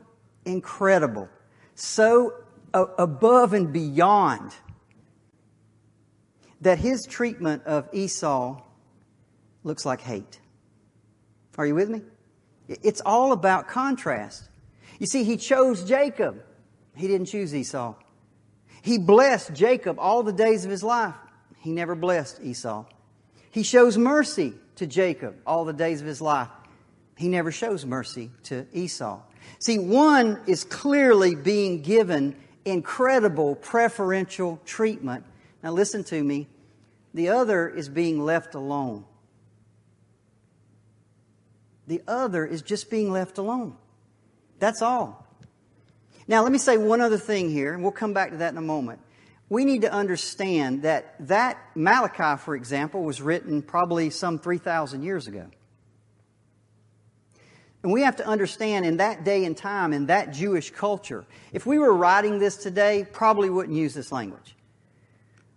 [0.46, 1.30] incredible,
[1.74, 2.34] so
[2.74, 4.54] above and beyond
[6.62, 8.62] that his treatment of Esau
[9.64, 10.40] looks like hate.
[11.58, 12.02] Are you with me?
[12.68, 14.50] It's all about contrast.
[15.00, 16.44] You see, he chose Jacob.
[16.96, 17.96] He didn't choose Esau.
[18.82, 21.16] He blessed Jacob all the days of his life.
[21.60, 22.86] He never blessed Esau.
[23.52, 26.50] He shows mercy to Jacob all the days of his life.
[27.18, 29.22] He never shows mercy to Esau.
[29.60, 35.24] See, one is clearly being given incredible preferential treatment
[35.66, 36.48] now, listen to me.
[37.16, 39.04] The other is being left alone.
[41.88, 43.76] The other is just being left alone.
[44.60, 45.26] That's all.
[46.28, 48.60] Now, let me say one other thing here, and we'll come back to that in
[48.60, 49.00] a moment.
[49.50, 55.26] We need to understand that that Malachi, for example, was written probably some 3,000 years
[55.26, 55.48] ago.
[57.86, 61.68] And we have to understand in that day and time, in that Jewish culture, if
[61.68, 64.56] we were writing this today, probably wouldn't use this language.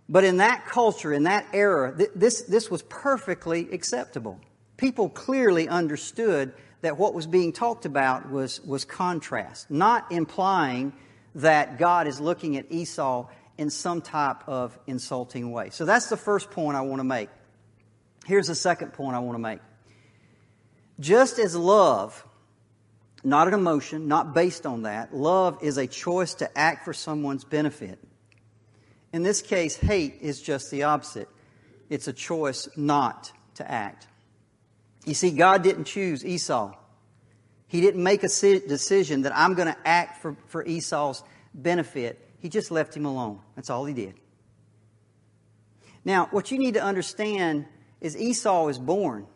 [0.07, 4.39] But in that culture, in that era, th- this, this was perfectly acceptable.
[4.77, 10.93] People clearly understood that what was being talked about was, was contrast, not implying
[11.33, 15.71] that God is looking at Esau in some type of insulting way.
[15.71, 17.29] So that's the first point I want to make.
[18.27, 19.61] Here's the second point I want to make.
[20.99, 22.25] Just as love,
[23.23, 27.43] not an emotion, not based on that, love is a choice to act for someone's
[27.43, 27.99] benefit.
[29.13, 31.29] In this case, hate is just the opposite.
[31.89, 34.07] It's a choice not to act.
[35.05, 36.75] You see, God didn't choose Esau.
[37.67, 42.27] He didn't make a decision that I'm going to act for, for Esau's benefit.
[42.39, 43.39] He just left him alone.
[43.55, 44.15] That's all he did.
[46.03, 47.65] Now, what you need to understand
[48.01, 49.27] is Esau is born,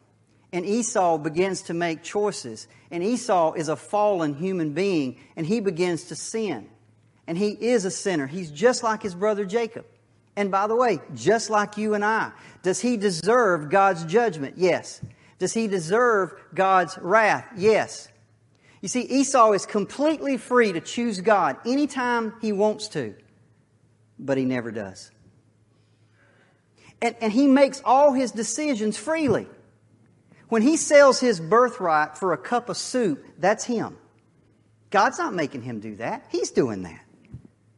[0.54, 2.70] and Esau begins to make choices.
[2.92, 6.70] And Esau is a fallen human being, and he begins to sin
[7.28, 8.28] and he is a sinner.
[8.28, 9.86] He's just like his brother Jacob.
[10.36, 12.32] And by the way, just like you and I.
[12.64, 14.56] Does he deserve God's judgment?
[14.58, 15.02] Yes.
[15.40, 17.46] Does he deserve God's wrath?
[17.56, 18.10] Yes.
[18.82, 23.16] You see, Esau is completely free to choose God anytime he wants to,
[24.20, 25.12] but he never does.
[27.02, 29.48] And, and he makes all his decisions freely.
[30.54, 33.98] When he sells his birthright for a cup of soup, that's him.
[34.92, 36.28] God's not making him do that.
[36.30, 37.04] He's doing that.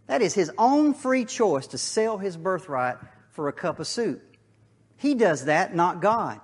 [0.07, 2.97] That is his own free choice to sell his birthright
[3.29, 4.21] for a cup of soup.
[4.97, 6.41] He does that, not God.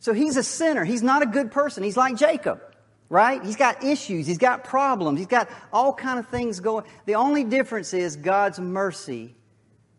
[0.00, 0.84] So he's a sinner.
[0.84, 1.82] He's not a good person.
[1.82, 2.60] He's like Jacob,
[3.08, 3.42] right?
[3.42, 4.26] He's got issues.
[4.26, 5.18] He's got problems.
[5.18, 6.84] He's got all kind of things going.
[7.06, 9.34] The only difference is God's mercy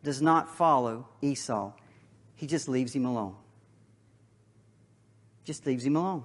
[0.04, 1.74] does not follow Esau.
[2.36, 3.38] He just leaves him alone.
[5.44, 6.24] Just leaves him alone.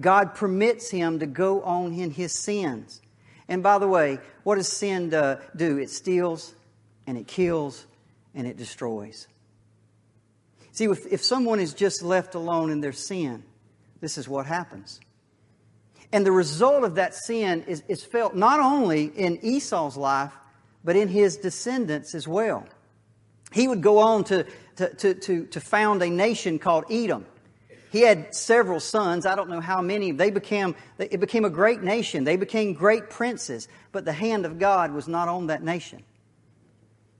[0.00, 3.00] God permits him to go on in his sins.
[3.48, 5.78] And by the way, what does sin uh, do?
[5.78, 6.54] It steals
[7.06, 7.86] and it kills
[8.34, 9.26] and it destroys.
[10.72, 13.42] See, if, if someone is just left alone in their sin,
[14.00, 15.00] this is what happens.
[16.12, 20.32] And the result of that sin is, is felt not only in Esau's life,
[20.84, 22.66] but in his descendants as well.
[23.52, 24.46] He would go on to,
[24.76, 27.26] to, to, to, to found a nation called Edom.
[27.90, 29.24] He had several sons.
[29.24, 30.12] I don't know how many.
[30.12, 32.24] They became, it became a great nation.
[32.24, 33.68] They became great princes.
[33.92, 36.02] But the hand of God was not on that nation.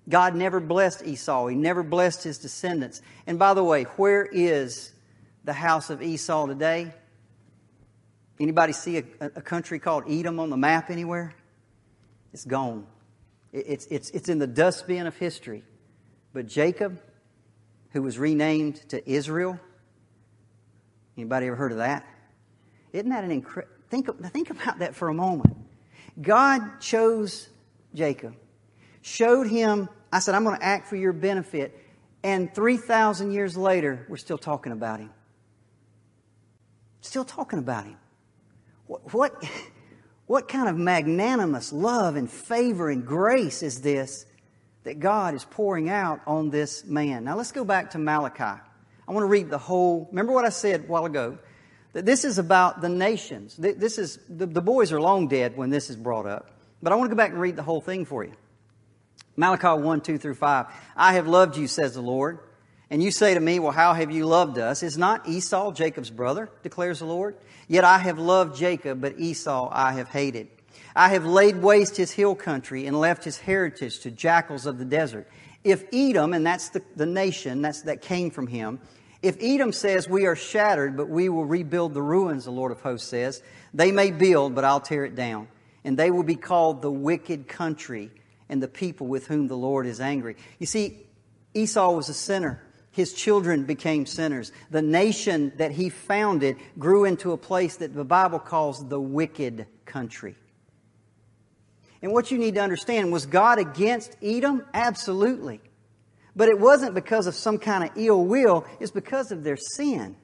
[0.09, 1.49] God never blessed Esau.
[1.49, 3.03] He never blessed his descendants.
[3.27, 4.93] And by the way, where is
[5.45, 6.93] the house of Esau today?
[8.41, 11.35] Anybody see a, a country called Edom on the map anywhere?
[12.33, 12.87] It's gone.
[13.53, 15.65] It's, it's, it's in the dustbin of history.
[16.33, 17.01] But Jacob,
[17.91, 19.59] who was renamed to Israel,
[21.19, 22.07] Anybody ever heard of that?
[22.93, 23.75] Isn't that an incredible?
[23.91, 25.57] Think, think about that for a moment.
[26.21, 27.49] God chose
[27.93, 28.37] Jacob,
[29.03, 31.77] showed him, I said, I'm going to act for your benefit.
[32.23, 35.11] And 3,000 years later, we're still talking about him.
[37.01, 37.97] Still talking about him.
[38.87, 39.45] What, what,
[40.27, 44.25] what kind of magnanimous love and favor and grace is this
[44.85, 47.25] that God is pouring out on this man.
[47.25, 48.61] Now let's go back to Malachi.
[49.09, 50.07] I want to read the whole.
[50.11, 51.39] Remember what I said a while ago?
[51.95, 53.57] That this is about the nations.
[53.57, 56.51] This is the, the boys are long dead when this is brought up.
[56.83, 58.35] But I want to go back and read the whole thing for you.
[59.37, 60.67] Malachi 1, 2 through 5.
[60.95, 62.41] I have loved you, says the Lord.
[62.91, 64.83] And you say to me, Well, how have you loved us?
[64.83, 67.37] Is not Esau Jacob's brother, declares the Lord?
[67.67, 70.49] Yet I have loved Jacob, but Esau I have hated.
[70.95, 74.85] I have laid waste his hill country and left his heritage to jackals of the
[74.85, 75.29] desert.
[75.65, 78.81] If Edom, and that's the, the nation that's, that came from him,
[79.23, 82.81] if Edom says, We are shattered, but we will rebuild the ruins, the Lord of
[82.81, 83.43] hosts says,
[83.75, 85.49] they may build, but I'll tear it down.
[85.85, 88.11] And they will be called the wicked country
[88.49, 90.37] and the people with whom the Lord is angry.
[90.59, 91.07] You see,
[91.55, 92.63] Esau was a sinner.
[92.91, 94.53] His children became sinners.
[94.71, 99.67] The nation that he founded grew into a place that the Bible calls the wicked
[99.85, 100.35] country.
[102.01, 104.65] And what you need to understand was God against Edom?
[104.73, 105.61] Absolutely.
[106.37, 110.17] But it wasn't because of some kind of ill will, it's because of their sin.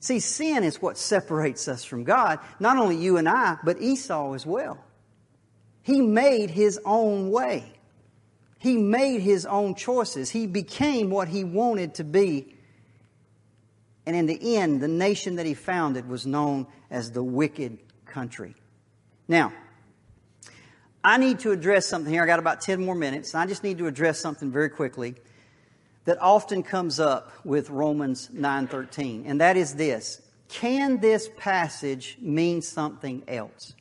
[0.00, 4.34] See, sin is what separates us from God, not only you and I, but Esau
[4.34, 4.78] as well.
[5.82, 7.72] He made his own way.
[8.58, 10.30] He made his own choices.
[10.30, 12.54] He became what he wanted to be.
[14.04, 18.54] And in the end, the nation that he founded was known as the wicked country.
[19.28, 19.52] Now,
[21.06, 22.24] I need to address something here.
[22.24, 23.32] I got about 10 more minutes.
[23.36, 25.14] I just need to address something very quickly
[26.04, 30.20] that often comes up with Romans 9:13, and that is this.
[30.48, 33.74] Can this passage mean something else?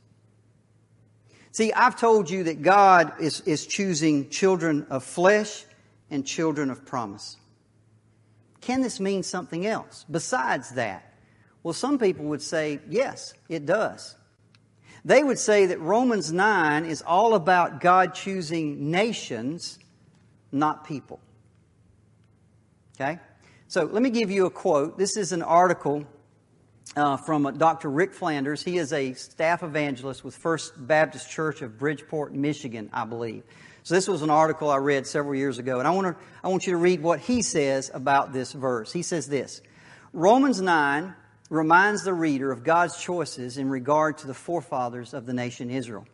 [1.52, 5.66] See, I've told you that God is, is choosing children of flesh
[6.12, 7.38] and children of promise.
[8.62, 11.12] Can this mean something else besides that?
[11.64, 14.16] Well, some people would say, yes, it does.
[15.06, 19.78] They would say that Romans 9 is all about God choosing nations,
[20.52, 21.20] not people.
[22.96, 23.20] Okay?
[23.68, 24.98] So let me give you a quote.
[24.98, 26.06] This is an article
[26.96, 27.92] uh, from uh, Dr.
[27.92, 28.64] Rick Flanders.
[28.64, 33.44] He is a staff evangelist with First Baptist Church of Bridgeport, Michigan, I believe.
[33.84, 36.48] So this was an article I read several years ago, and I want to I
[36.48, 38.92] want you to read what he says about this verse.
[38.92, 39.62] He says this:
[40.12, 41.14] Romans nine
[41.50, 46.06] reminds the reader of God's choices in regard to the forefathers of the nation Israel.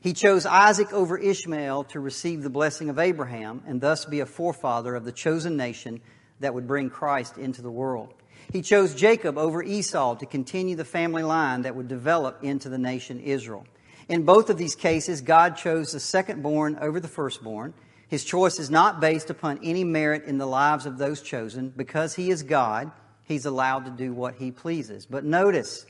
[0.00, 4.26] He chose Isaac over Ishmael to receive the blessing of Abraham and thus be a
[4.26, 6.02] forefather of the chosen nation
[6.40, 8.12] that would bring Christ into the world.
[8.52, 12.76] He chose Jacob over Esau to continue the family line that would develop into the
[12.76, 13.66] nation Israel.
[14.08, 17.72] In both of these cases, God chose the second born over the firstborn.
[18.08, 21.70] His choice is not based upon any merit in the lives of those chosen.
[21.70, 22.92] Because He is God,
[23.24, 25.06] He's allowed to do what He pleases.
[25.06, 25.86] But notice,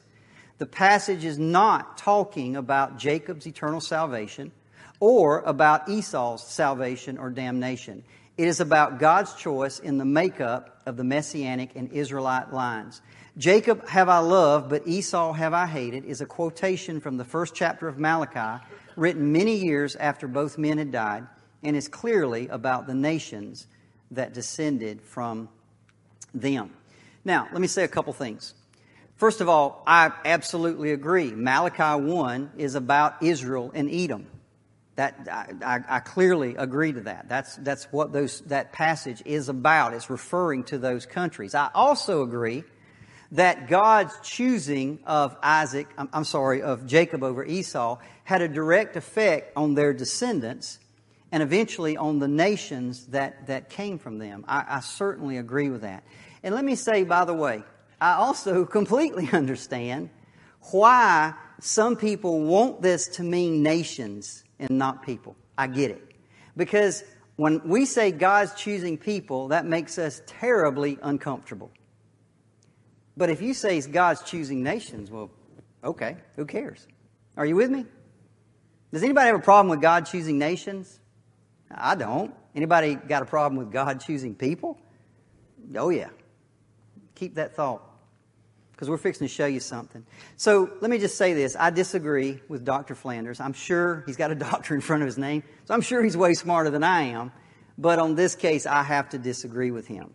[0.59, 4.53] the passage is not talking about Jacob's eternal salvation
[5.01, 8.05] or about Esau's salvation or damnation.
[8.37, 13.01] It is about God's choice in the makeup of the Messianic and Israelite lines.
[13.37, 17.55] Jacob have I loved, but Esau have I hated is a quotation from the first
[17.55, 18.65] chapter of Malachi,
[18.97, 21.27] written many years after both men had died,
[21.63, 23.67] and is clearly about the nations
[24.13, 25.49] that descended from
[26.33, 26.71] them.
[27.25, 28.55] Now, let me say a couple things.
[29.17, 31.31] First of all, I absolutely agree.
[31.31, 34.27] Malachi 1 is about Israel and Edom.
[34.97, 35.29] That
[35.65, 37.29] I, I, clearly agree to that.
[37.29, 39.93] That's that's what those that passage is about.
[39.93, 41.57] It's referring to those countries.
[41.57, 42.63] I also agree
[43.33, 48.95] that God's choosing of Isaac, I'm, I'm sorry, of Jacob over Esau had a direct
[48.95, 50.79] effect on their descendants
[51.33, 54.45] and eventually on the nations that, that came from them.
[54.47, 56.05] I, I certainly agree with that.
[56.45, 57.65] And let me say, by the way,
[58.01, 60.11] I also completely understand
[60.71, 65.37] why some people want this to mean nations and not people.
[65.57, 66.13] I get it.
[66.55, 67.03] Because
[67.37, 71.71] when we say God's choosing people, that makes us terribly uncomfortable.
[73.17, 75.31] But if you say God's choosing nations, well,
[75.83, 76.87] okay, who cares?
[77.39, 77.87] Are you with me?
[78.93, 81.01] Does anybody have a problem with God choosing nations?
[81.71, 82.35] I don't.
[82.55, 84.79] Anybody got a problem with God choosing people?
[85.75, 86.11] Oh, yeah.
[87.25, 87.81] Keep that thought
[88.73, 90.05] because we're fixing to show you something.
[90.37, 91.57] So let me just say this.
[91.59, 92.95] I disagree with Dr.
[92.95, 93.41] Flanders.
[93.41, 96.19] I'm sure he's got a doctor in front of his name, so I'm sure he's
[96.19, 97.33] way smarter than I am.
[97.79, 100.13] But on this case, I have to disagree with him.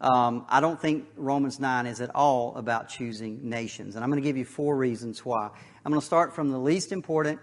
[0.00, 3.94] Um, I don't think Romans 9 is at all about choosing nations.
[3.94, 5.48] And I'm going to give you four reasons why.
[5.84, 7.38] I'm going to start from the least important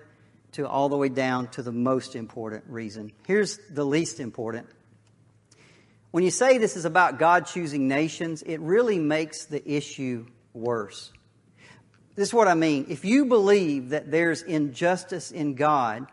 [0.51, 3.13] to all the way down to the most important reason.
[3.25, 4.67] Here's the least important.
[6.15, 11.11] When you say this is about God choosing nations, it really makes the issue worse.
[12.15, 12.85] This is what I mean.
[12.87, 16.07] If you believe that there's injustice in God,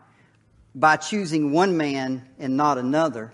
[0.75, 3.31] by choosing one man and not another,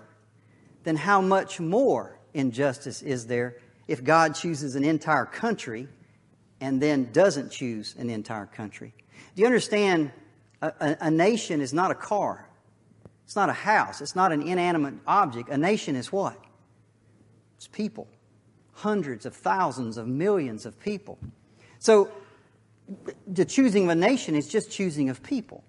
[0.84, 3.56] then how much more injustice is there
[3.88, 5.88] if God chooses an entire country
[6.60, 8.94] and then doesn't choose an entire country?
[9.34, 10.12] Do you understand?
[10.62, 12.48] A, a, a nation is not a car.
[13.24, 14.00] It's not a house.
[14.00, 15.48] It's not an inanimate object.
[15.48, 16.40] A nation is what?
[17.60, 18.08] It's people.
[18.72, 21.18] Hundreds of thousands of millions of people.
[21.78, 22.10] So
[23.26, 25.62] the choosing of a nation is just choosing of people.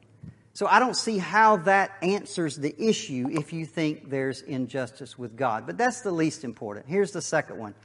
[0.53, 5.35] So I don't see how that answers the issue if you think there's injustice with
[5.35, 5.65] God.
[5.65, 6.85] But that's the least important.
[6.87, 7.75] Here's the second one.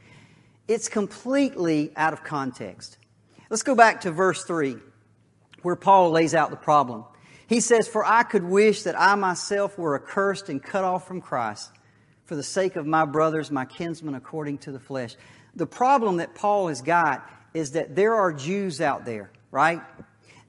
[0.69, 2.99] It's completely out of context.
[3.51, 4.77] Let's go back to verse 3
[5.63, 7.05] where Paul lays out the problem.
[7.49, 11.21] He says, For I could wish that I myself were accursed and cut off from
[11.21, 11.73] Christ
[12.27, 15.17] for the sake of my brothers, my kinsmen according to the flesh.
[15.55, 19.81] The problem that Paul has got is that there are Jews out there, right?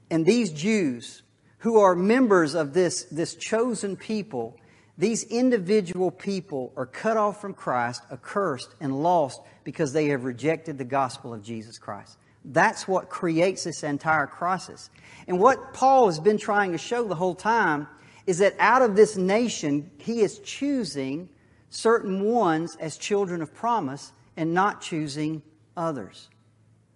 [0.10, 1.22] And these Jews,
[1.60, 4.58] who are members of this, this chosen people,
[4.98, 10.78] these individual people are cut off from Christ, accursed, and lost because they have rejected
[10.78, 12.18] the gospel of Jesus Christ.
[12.44, 14.90] That's what creates this entire crisis.
[15.28, 17.88] And what Paul has been trying to show the whole time
[18.26, 21.30] is that out of this nation, he is choosing
[21.70, 25.41] certain ones as children of promise and not choosing
[25.76, 26.30] others.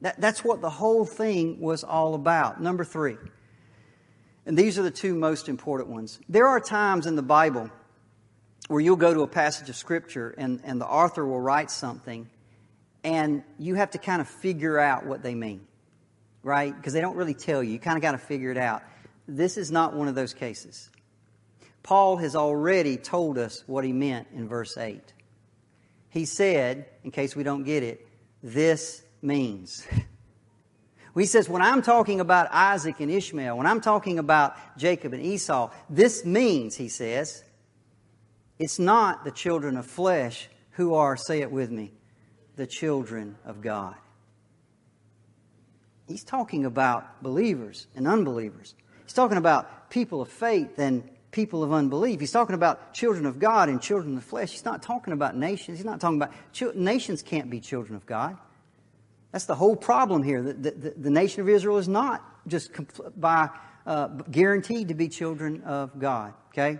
[0.01, 2.61] That, that's what the whole thing was all about.
[2.61, 3.17] Number three.
[4.45, 6.19] And these are the two most important ones.
[6.27, 7.69] There are times in the Bible
[8.67, 12.29] where you'll go to a passage of Scripture and, and the author will write something
[13.03, 15.61] and you have to kind of figure out what they mean,
[16.43, 16.75] right?
[16.75, 17.73] Because they don't really tell you.
[17.73, 18.83] You kind of got to figure it out.
[19.27, 20.89] This is not one of those cases.
[21.83, 25.01] Paul has already told us what he meant in verse 8.
[26.09, 28.07] He said, in case we don't get it,
[28.43, 29.85] this means.
[31.13, 35.21] He says, when I'm talking about Isaac and Ishmael, when I'm talking about Jacob and
[35.21, 37.43] Esau, this means, he says,
[38.59, 41.91] it's not the children of flesh who are, say it with me,
[42.55, 43.95] the children of God.
[46.07, 48.75] He's talking about believers and unbelievers.
[49.03, 52.19] He's talking about people of faith and people of unbelief.
[52.19, 54.51] He's talking about children of God and children of the flesh.
[54.51, 55.77] He's not talking about nations.
[55.77, 56.33] He's not talking about
[56.75, 58.37] nations can't be children of God.
[59.31, 60.41] That's the whole problem here.
[60.41, 62.71] The, the, the nation of Israel is not just
[63.19, 63.49] by
[63.85, 66.33] uh, guaranteed to be children of God.
[66.49, 66.79] Okay,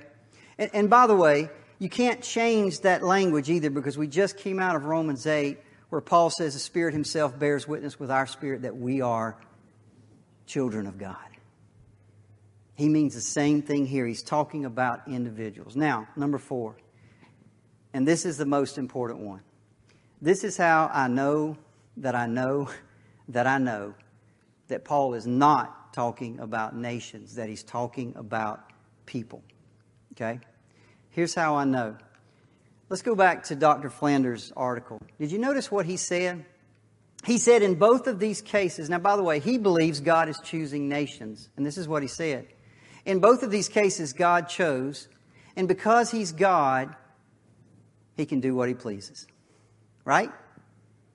[0.58, 1.50] and, and by the way,
[1.80, 6.02] you can't change that language either because we just came out of Romans eight where
[6.02, 9.38] Paul says the Spirit Himself bears witness with our spirit that we are
[10.46, 11.31] children of God.
[12.76, 14.08] He means the same thing here.
[14.08, 15.76] He's talking about individuals.
[15.76, 16.76] Now, number four,
[17.94, 19.42] and this is the most important one.
[20.22, 21.58] This is how I know
[21.98, 22.70] that I know
[23.30, 23.94] that I know
[24.68, 28.64] that Paul is not talking about nations, that he's talking about
[29.06, 29.44] people.
[30.14, 30.40] Okay?
[31.10, 31.98] Here's how I know.
[32.90, 33.90] Let's go back to Dr.
[33.90, 35.02] Flanders' article.
[35.20, 36.46] Did you notice what he said?
[37.26, 40.40] He said in both of these cases, now, by the way, he believes God is
[40.44, 42.48] choosing nations, and this is what he said.
[43.06, 45.08] In both of these cases, God chose,
[45.56, 46.96] and because he's God,
[48.16, 49.28] he can do what he pleases.
[50.06, 50.32] Right?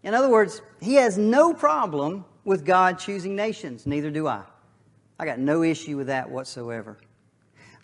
[0.03, 3.87] In other words, he has no problem with God choosing nations.
[3.87, 4.43] Neither do I.
[5.19, 6.99] I got no issue with that whatsoever.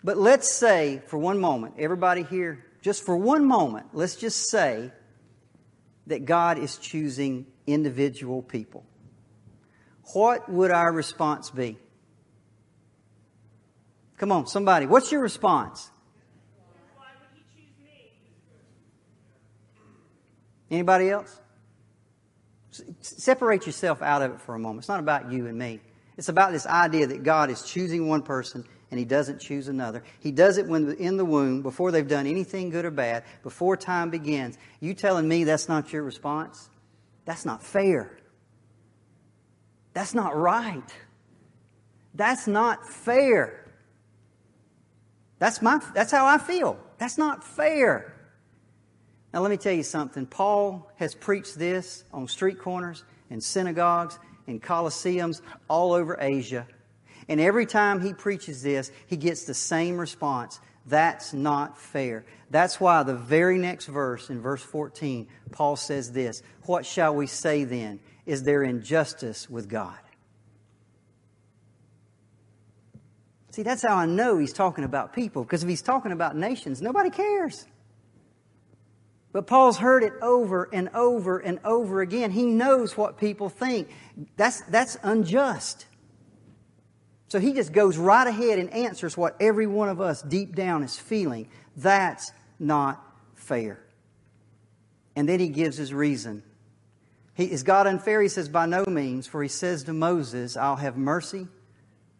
[0.03, 4.91] But let's say, for one moment, everybody here, just for one moment, let's just say
[6.07, 8.83] that God is choosing individual people.
[10.13, 11.77] What would our response be?
[14.23, 14.85] Come on, somebody.
[14.85, 15.91] What's your response?
[20.71, 21.41] Anybody else?
[23.01, 24.83] Separate yourself out of it for a moment.
[24.83, 25.81] It's not about you and me.
[26.15, 30.03] It's about this idea that God is choosing one person and He doesn't choose another.
[30.21, 33.75] He does it when in the womb, before they've done anything good or bad, before
[33.75, 34.57] time begins.
[34.79, 36.69] You telling me that's not your response?
[37.25, 38.17] That's not fair.
[39.91, 40.95] That's not right.
[42.13, 43.62] That's not fair.
[45.43, 46.79] That's my that's how I feel.
[46.99, 48.15] That's not fair.
[49.33, 50.25] Now, let me tell you something.
[50.25, 54.17] Paul has preached this on street corners, in synagogues,
[54.47, 56.65] in coliseums all over Asia.
[57.27, 60.61] And every time he preaches this, he gets the same response.
[60.85, 62.23] That's not fair.
[62.49, 67.27] That's why the very next verse, in verse 14, Paul says this What shall we
[67.27, 67.99] say then?
[68.25, 69.99] Is there injustice with God?
[73.53, 76.81] See, that's how I know he's talking about people, because if he's talking about nations,
[76.81, 77.67] nobody cares.
[79.31, 82.31] But Paul's heard it over and over and over again.
[82.31, 83.89] He knows what people think.
[84.37, 85.85] That's, that's unjust.
[87.27, 90.81] So he just goes right ahead and answers what every one of us deep down
[90.81, 91.47] is feeling.
[91.77, 93.85] That's not fair.
[95.15, 96.41] And then he gives his reason.
[97.35, 98.19] He, is God unfair?
[98.19, 101.47] He says, By no means, for he says to Moses, I'll have mercy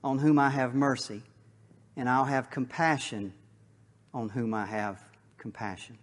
[0.04, 1.22] on whom I have mercy,
[1.96, 3.34] and I'll have compassion
[4.14, 5.04] on whom I have
[5.38, 5.98] compassion.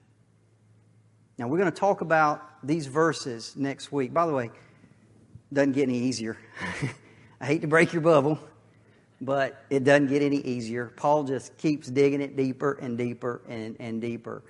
[1.38, 4.12] Now, we're going to talk about these verses next week.
[4.12, 4.50] By the way,
[5.52, 6.36] doesn't get any easier.
[7.40, 8.38] I hate to break your bubble,
[9.20, 10.92] but it doesn't get any easier.
[10.96, 14.42] Paul just keeps digging it deeper and deeper and, and deeper.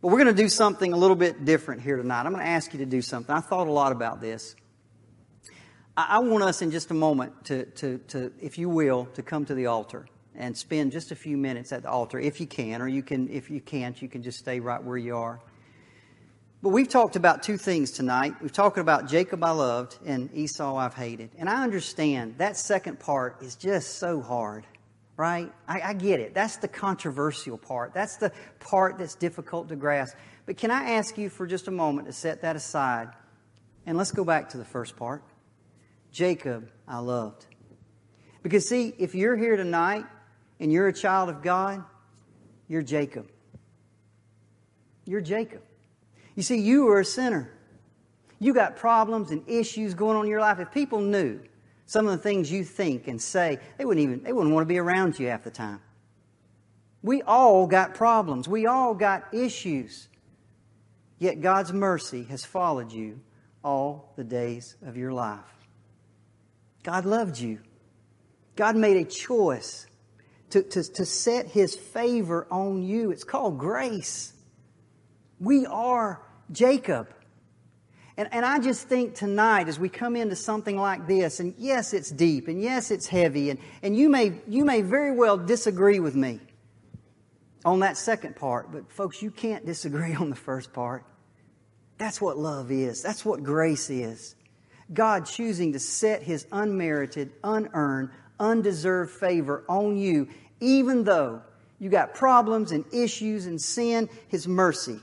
[0.00, 2.24] But we're going to do something a little bit different here tonight.
[2.24, 3.34] I'm going to ask you to do something.
[3.34, 4.56] I thought a lot about this.
[5.96, 9.44] I, want us in just a moment to, to, to, if you will, to come
[9.44, 12.80] to the altar and spend just a few minutes at the altar if you can,
[12.80, 15.38] or you can, if you can't, you can just stay right where you are.
[16.62, 18.34] But we've talked about two things tonight.
[18.40, 21.30] We've talked about Jacob I loved and Esau I've hated.
[21.36, 24.64] And I understand that second part is just so hard,
[25.18, 25.52] right?
[25.68, 26.32] I, I, get it.
[26.32, 27.92] That's the controversial part.
[27.92, 30.16] That's the part that's difficult to grasp.
[30.46, 33.08] But can I ask you for just a moment to set that aside
[33.84, 35.22] and let's go back to the first part?
[36.12, 37.46] Jacob I loved.
[38.42, 40.04] Because see, if you're here tonight
[40.60, 41.82] and you're a child of God,
[42.68, 43.28] you're Jacob.
[45.04, 45.62] You're Jacob.
[46.36, 47.50] You see, you are a sinner.
[48.38, 50.58] You got problems and issues going on in your life.
[50.58, 51.40] If people knew
[51.86, 54.68] some of the things you think and say, they wouldn't even they wouldn't want to
[54.68, 55.80] be around you half the time.
[57.02, 58.48] We all got problems.
[58.48, 60.08] We all got issues.
[61.18, 63.20] Yet God's mercy has followed you
[63.62, 65.61] all the days of your life.
[66.82, 67.60] God loved you.
[68.56, 69.86] God made a choice
[70.50, 73.10] to, to, to set His favor on you.
[73.10, 74.32] It's called grace.
[75.40, 77.08] We are Jacob.
[78.16, 81.94] And, and I just think tonight, as we come into something like this, and yes,
[81.94, 85.98] it's deep, and yes, it's heavy, and, and you, may, you may very well disagree
[85.98, 86.40] with me
[87.64, 91.04] on that second part, but folks, you can't disagree on the first part.
[91.96, 93.02] That's what love is.
[93.02, 94.34] That's what grace is.
[94.94, 100.28] God choosing to set His unmerited, unearned, undeserved favor on you,
[100.60, 101.42] even though
[101.78, 105.00] you got problems and issues and sin, His mercy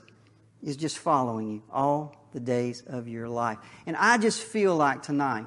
[0.63, 3.57] is just following you all the days of your life.
[3.85, 5.45] And I just feel like tonight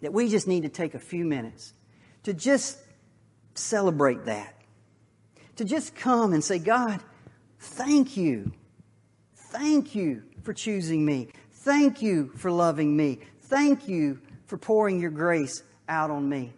[0.00, 1.72] that we just need to take a few minutes
[2.24, 2.78] to just
[3.54, 4.54] celebrate that.
[5.56, 7.00] To just come and say, God,
[7.58, 8.52] thank you.
[9.34, 11.28] Thank you for choosing me.
[11.52, 13.20] Thank you for loving me.
[13.48, 16.52] Thank you for pouring your grace out on me.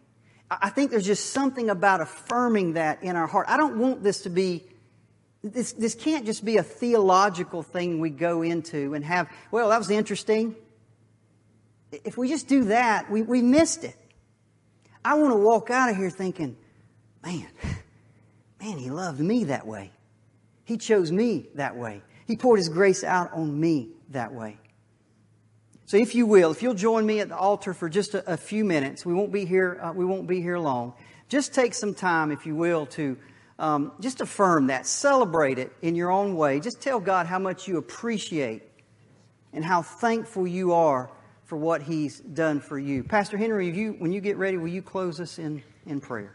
[0.50, 3.46] I think there's just something about affirming that in our heart.
[3.48, 4.64] I don't want this to be
[5.42, 9.78] this, this can't just be a theological thing we go into and have, well, that
[9.78, 10.56] was interesting.
[11.92, 13.96] If we just do that, we, we missed it.
[15.04, 16.56] I want to walk out of here thinking,
[17.24, 17.46] man,
[18.60, 19.92] man, he loved me that way.
[20.64, 22.02] He chose me that way.
[22.26, 24.58] He poured his grace out on me that way.
[25.88, 28.36] So if you will, if you'll join me at the altar for just a, a
[28.36, 30.92] few minutes, we won't be here, uh, we won't be here long.
[31.30, 33.16] Just take some time, if you will, to
[33.58, 34.86] um, just affirm that.
[34.86, 36.60] Celebrate it in your own way.
[36.60, 38.64] Just tell God how much you appreciate
[39.54, 41.10] and how thankful you are
[41.44, 43.02] for what He's done for you.
[43.02, 46.34] Pastor Henry, you, when you get ready, will you close us in, in prayer?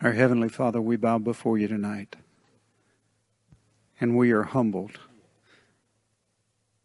[0.00, 2.16] Our Heavenly Father, we bow before you tonight.
[4.00, 4.98] And we are humbled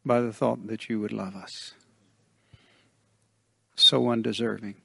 [0.06, 1.74] by the thought that you would love us.
[3.76, 4.76] So undeserving.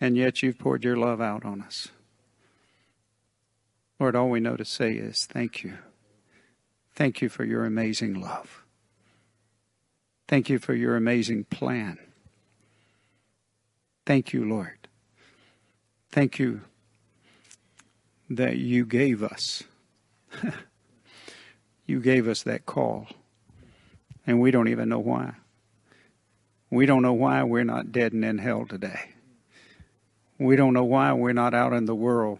[0.00, 1.88] And yet you've poured your love out on us.
[3.98, 5.78] Lord, all we know to say is thank you.
[6.94, 8.62] Thank you for your amazing love.
[10.28, 11.98] Thank you for your amazing plan.
[14.04, 14.88] Thank you, Lord.
[16.10, 16.62] Thank you
[18.28, 19.62] that you gave us.
[21.86, 23.08] you gave us that call.
[24.26, 25.34] And we don't even know why.
[26.70, 29.10] We don't know why we're not dead and in hell today.
[30.38, 32.38] We don't know why we're not out in the world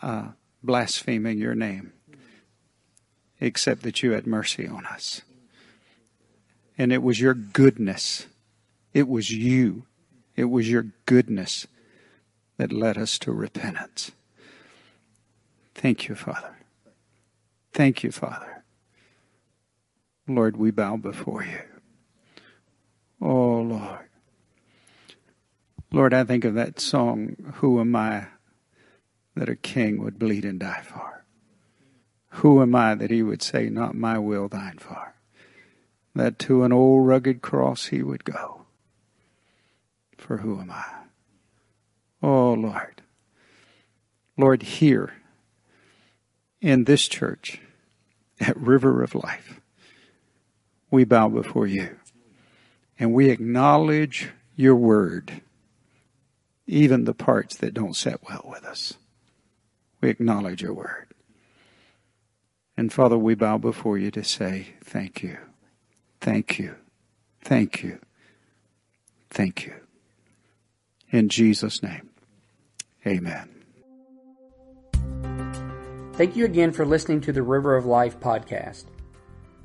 [0.00, 0.28] uh,
[0.62, 1.92] blaspheming your name,
[3.40, 5.22] except that you had mercy on us.
[6.76, 8.26] And it was your goodness,
[8.92, 9.84] it was you,
[10.34, 11.66] it was your goodness
[12.56, 14.10] that led us to repentance.
[15.74, 16.56] Thank you, Father.
[17.72, 18.53] Thank you, Father.
[20.26, 21.60] Lord, we bow before you.
[23.20, 24.08] Oh, Lord.
[25.92, 28.28] Lord, I think of that song, Who Am I
[29.36, 31.24] that a king would bleed and die for?
[32.38, 35.14] Who am I that he would say, Not my will, thine for?
[36.14, 38.66] That to an old rugged cross he would go.
[40.18, 40.84] For who am I?
[42.22, 43.02] Oh, Lord.
[44.36, 45.12] Lord, here
[46.60, 47.60] in this church
[48.40, 49.60] at River of Life,
[50.94, 51.96] we bow before you
[52.98, 55.42] and we acknowledge your word,
[56.66, 58.94] even the parts that don't set well with us.
[60.00, 61.08] We acknowledge your word.
[62.76, 65.38] And Father, we bow before you to say thank you,
[66.20, 66.76] thank you,
[67.40, 67.98] thank you,
[69.30, 69.74] thank you.
[71.10, 72.10] In Jesus' name,
[73.06, 73.48] amen.
[76.14, 78.84] Thank you again for listening to the River of Life podcast.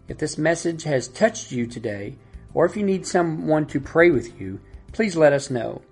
[0.10, 2.16] If this message has touched you today,
[2.53, 4.60] or if you need someone to pray with you,
[4.91, 5.84] please let us know.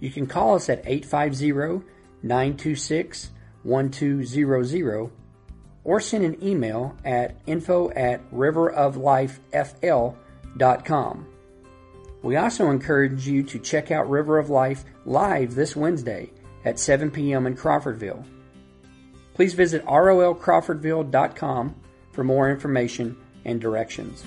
[0.00, 1.86] You can call us at 850
[2.22, 3.30] 926
[3.62, 5.10] 1200
[5.82, 11.26] or send an email at info at riveroflifefl.com.
[12.22, 16.30] We also encourage you to check out River of Life live this Wednesday
[16.64, 17.46] at 7 p.m.
[17.46, 18.24] in Crawfordville.
[19.34, 21.74] Please visit rolcrawfordville.com
[22.12, 24.24] for more information and directions.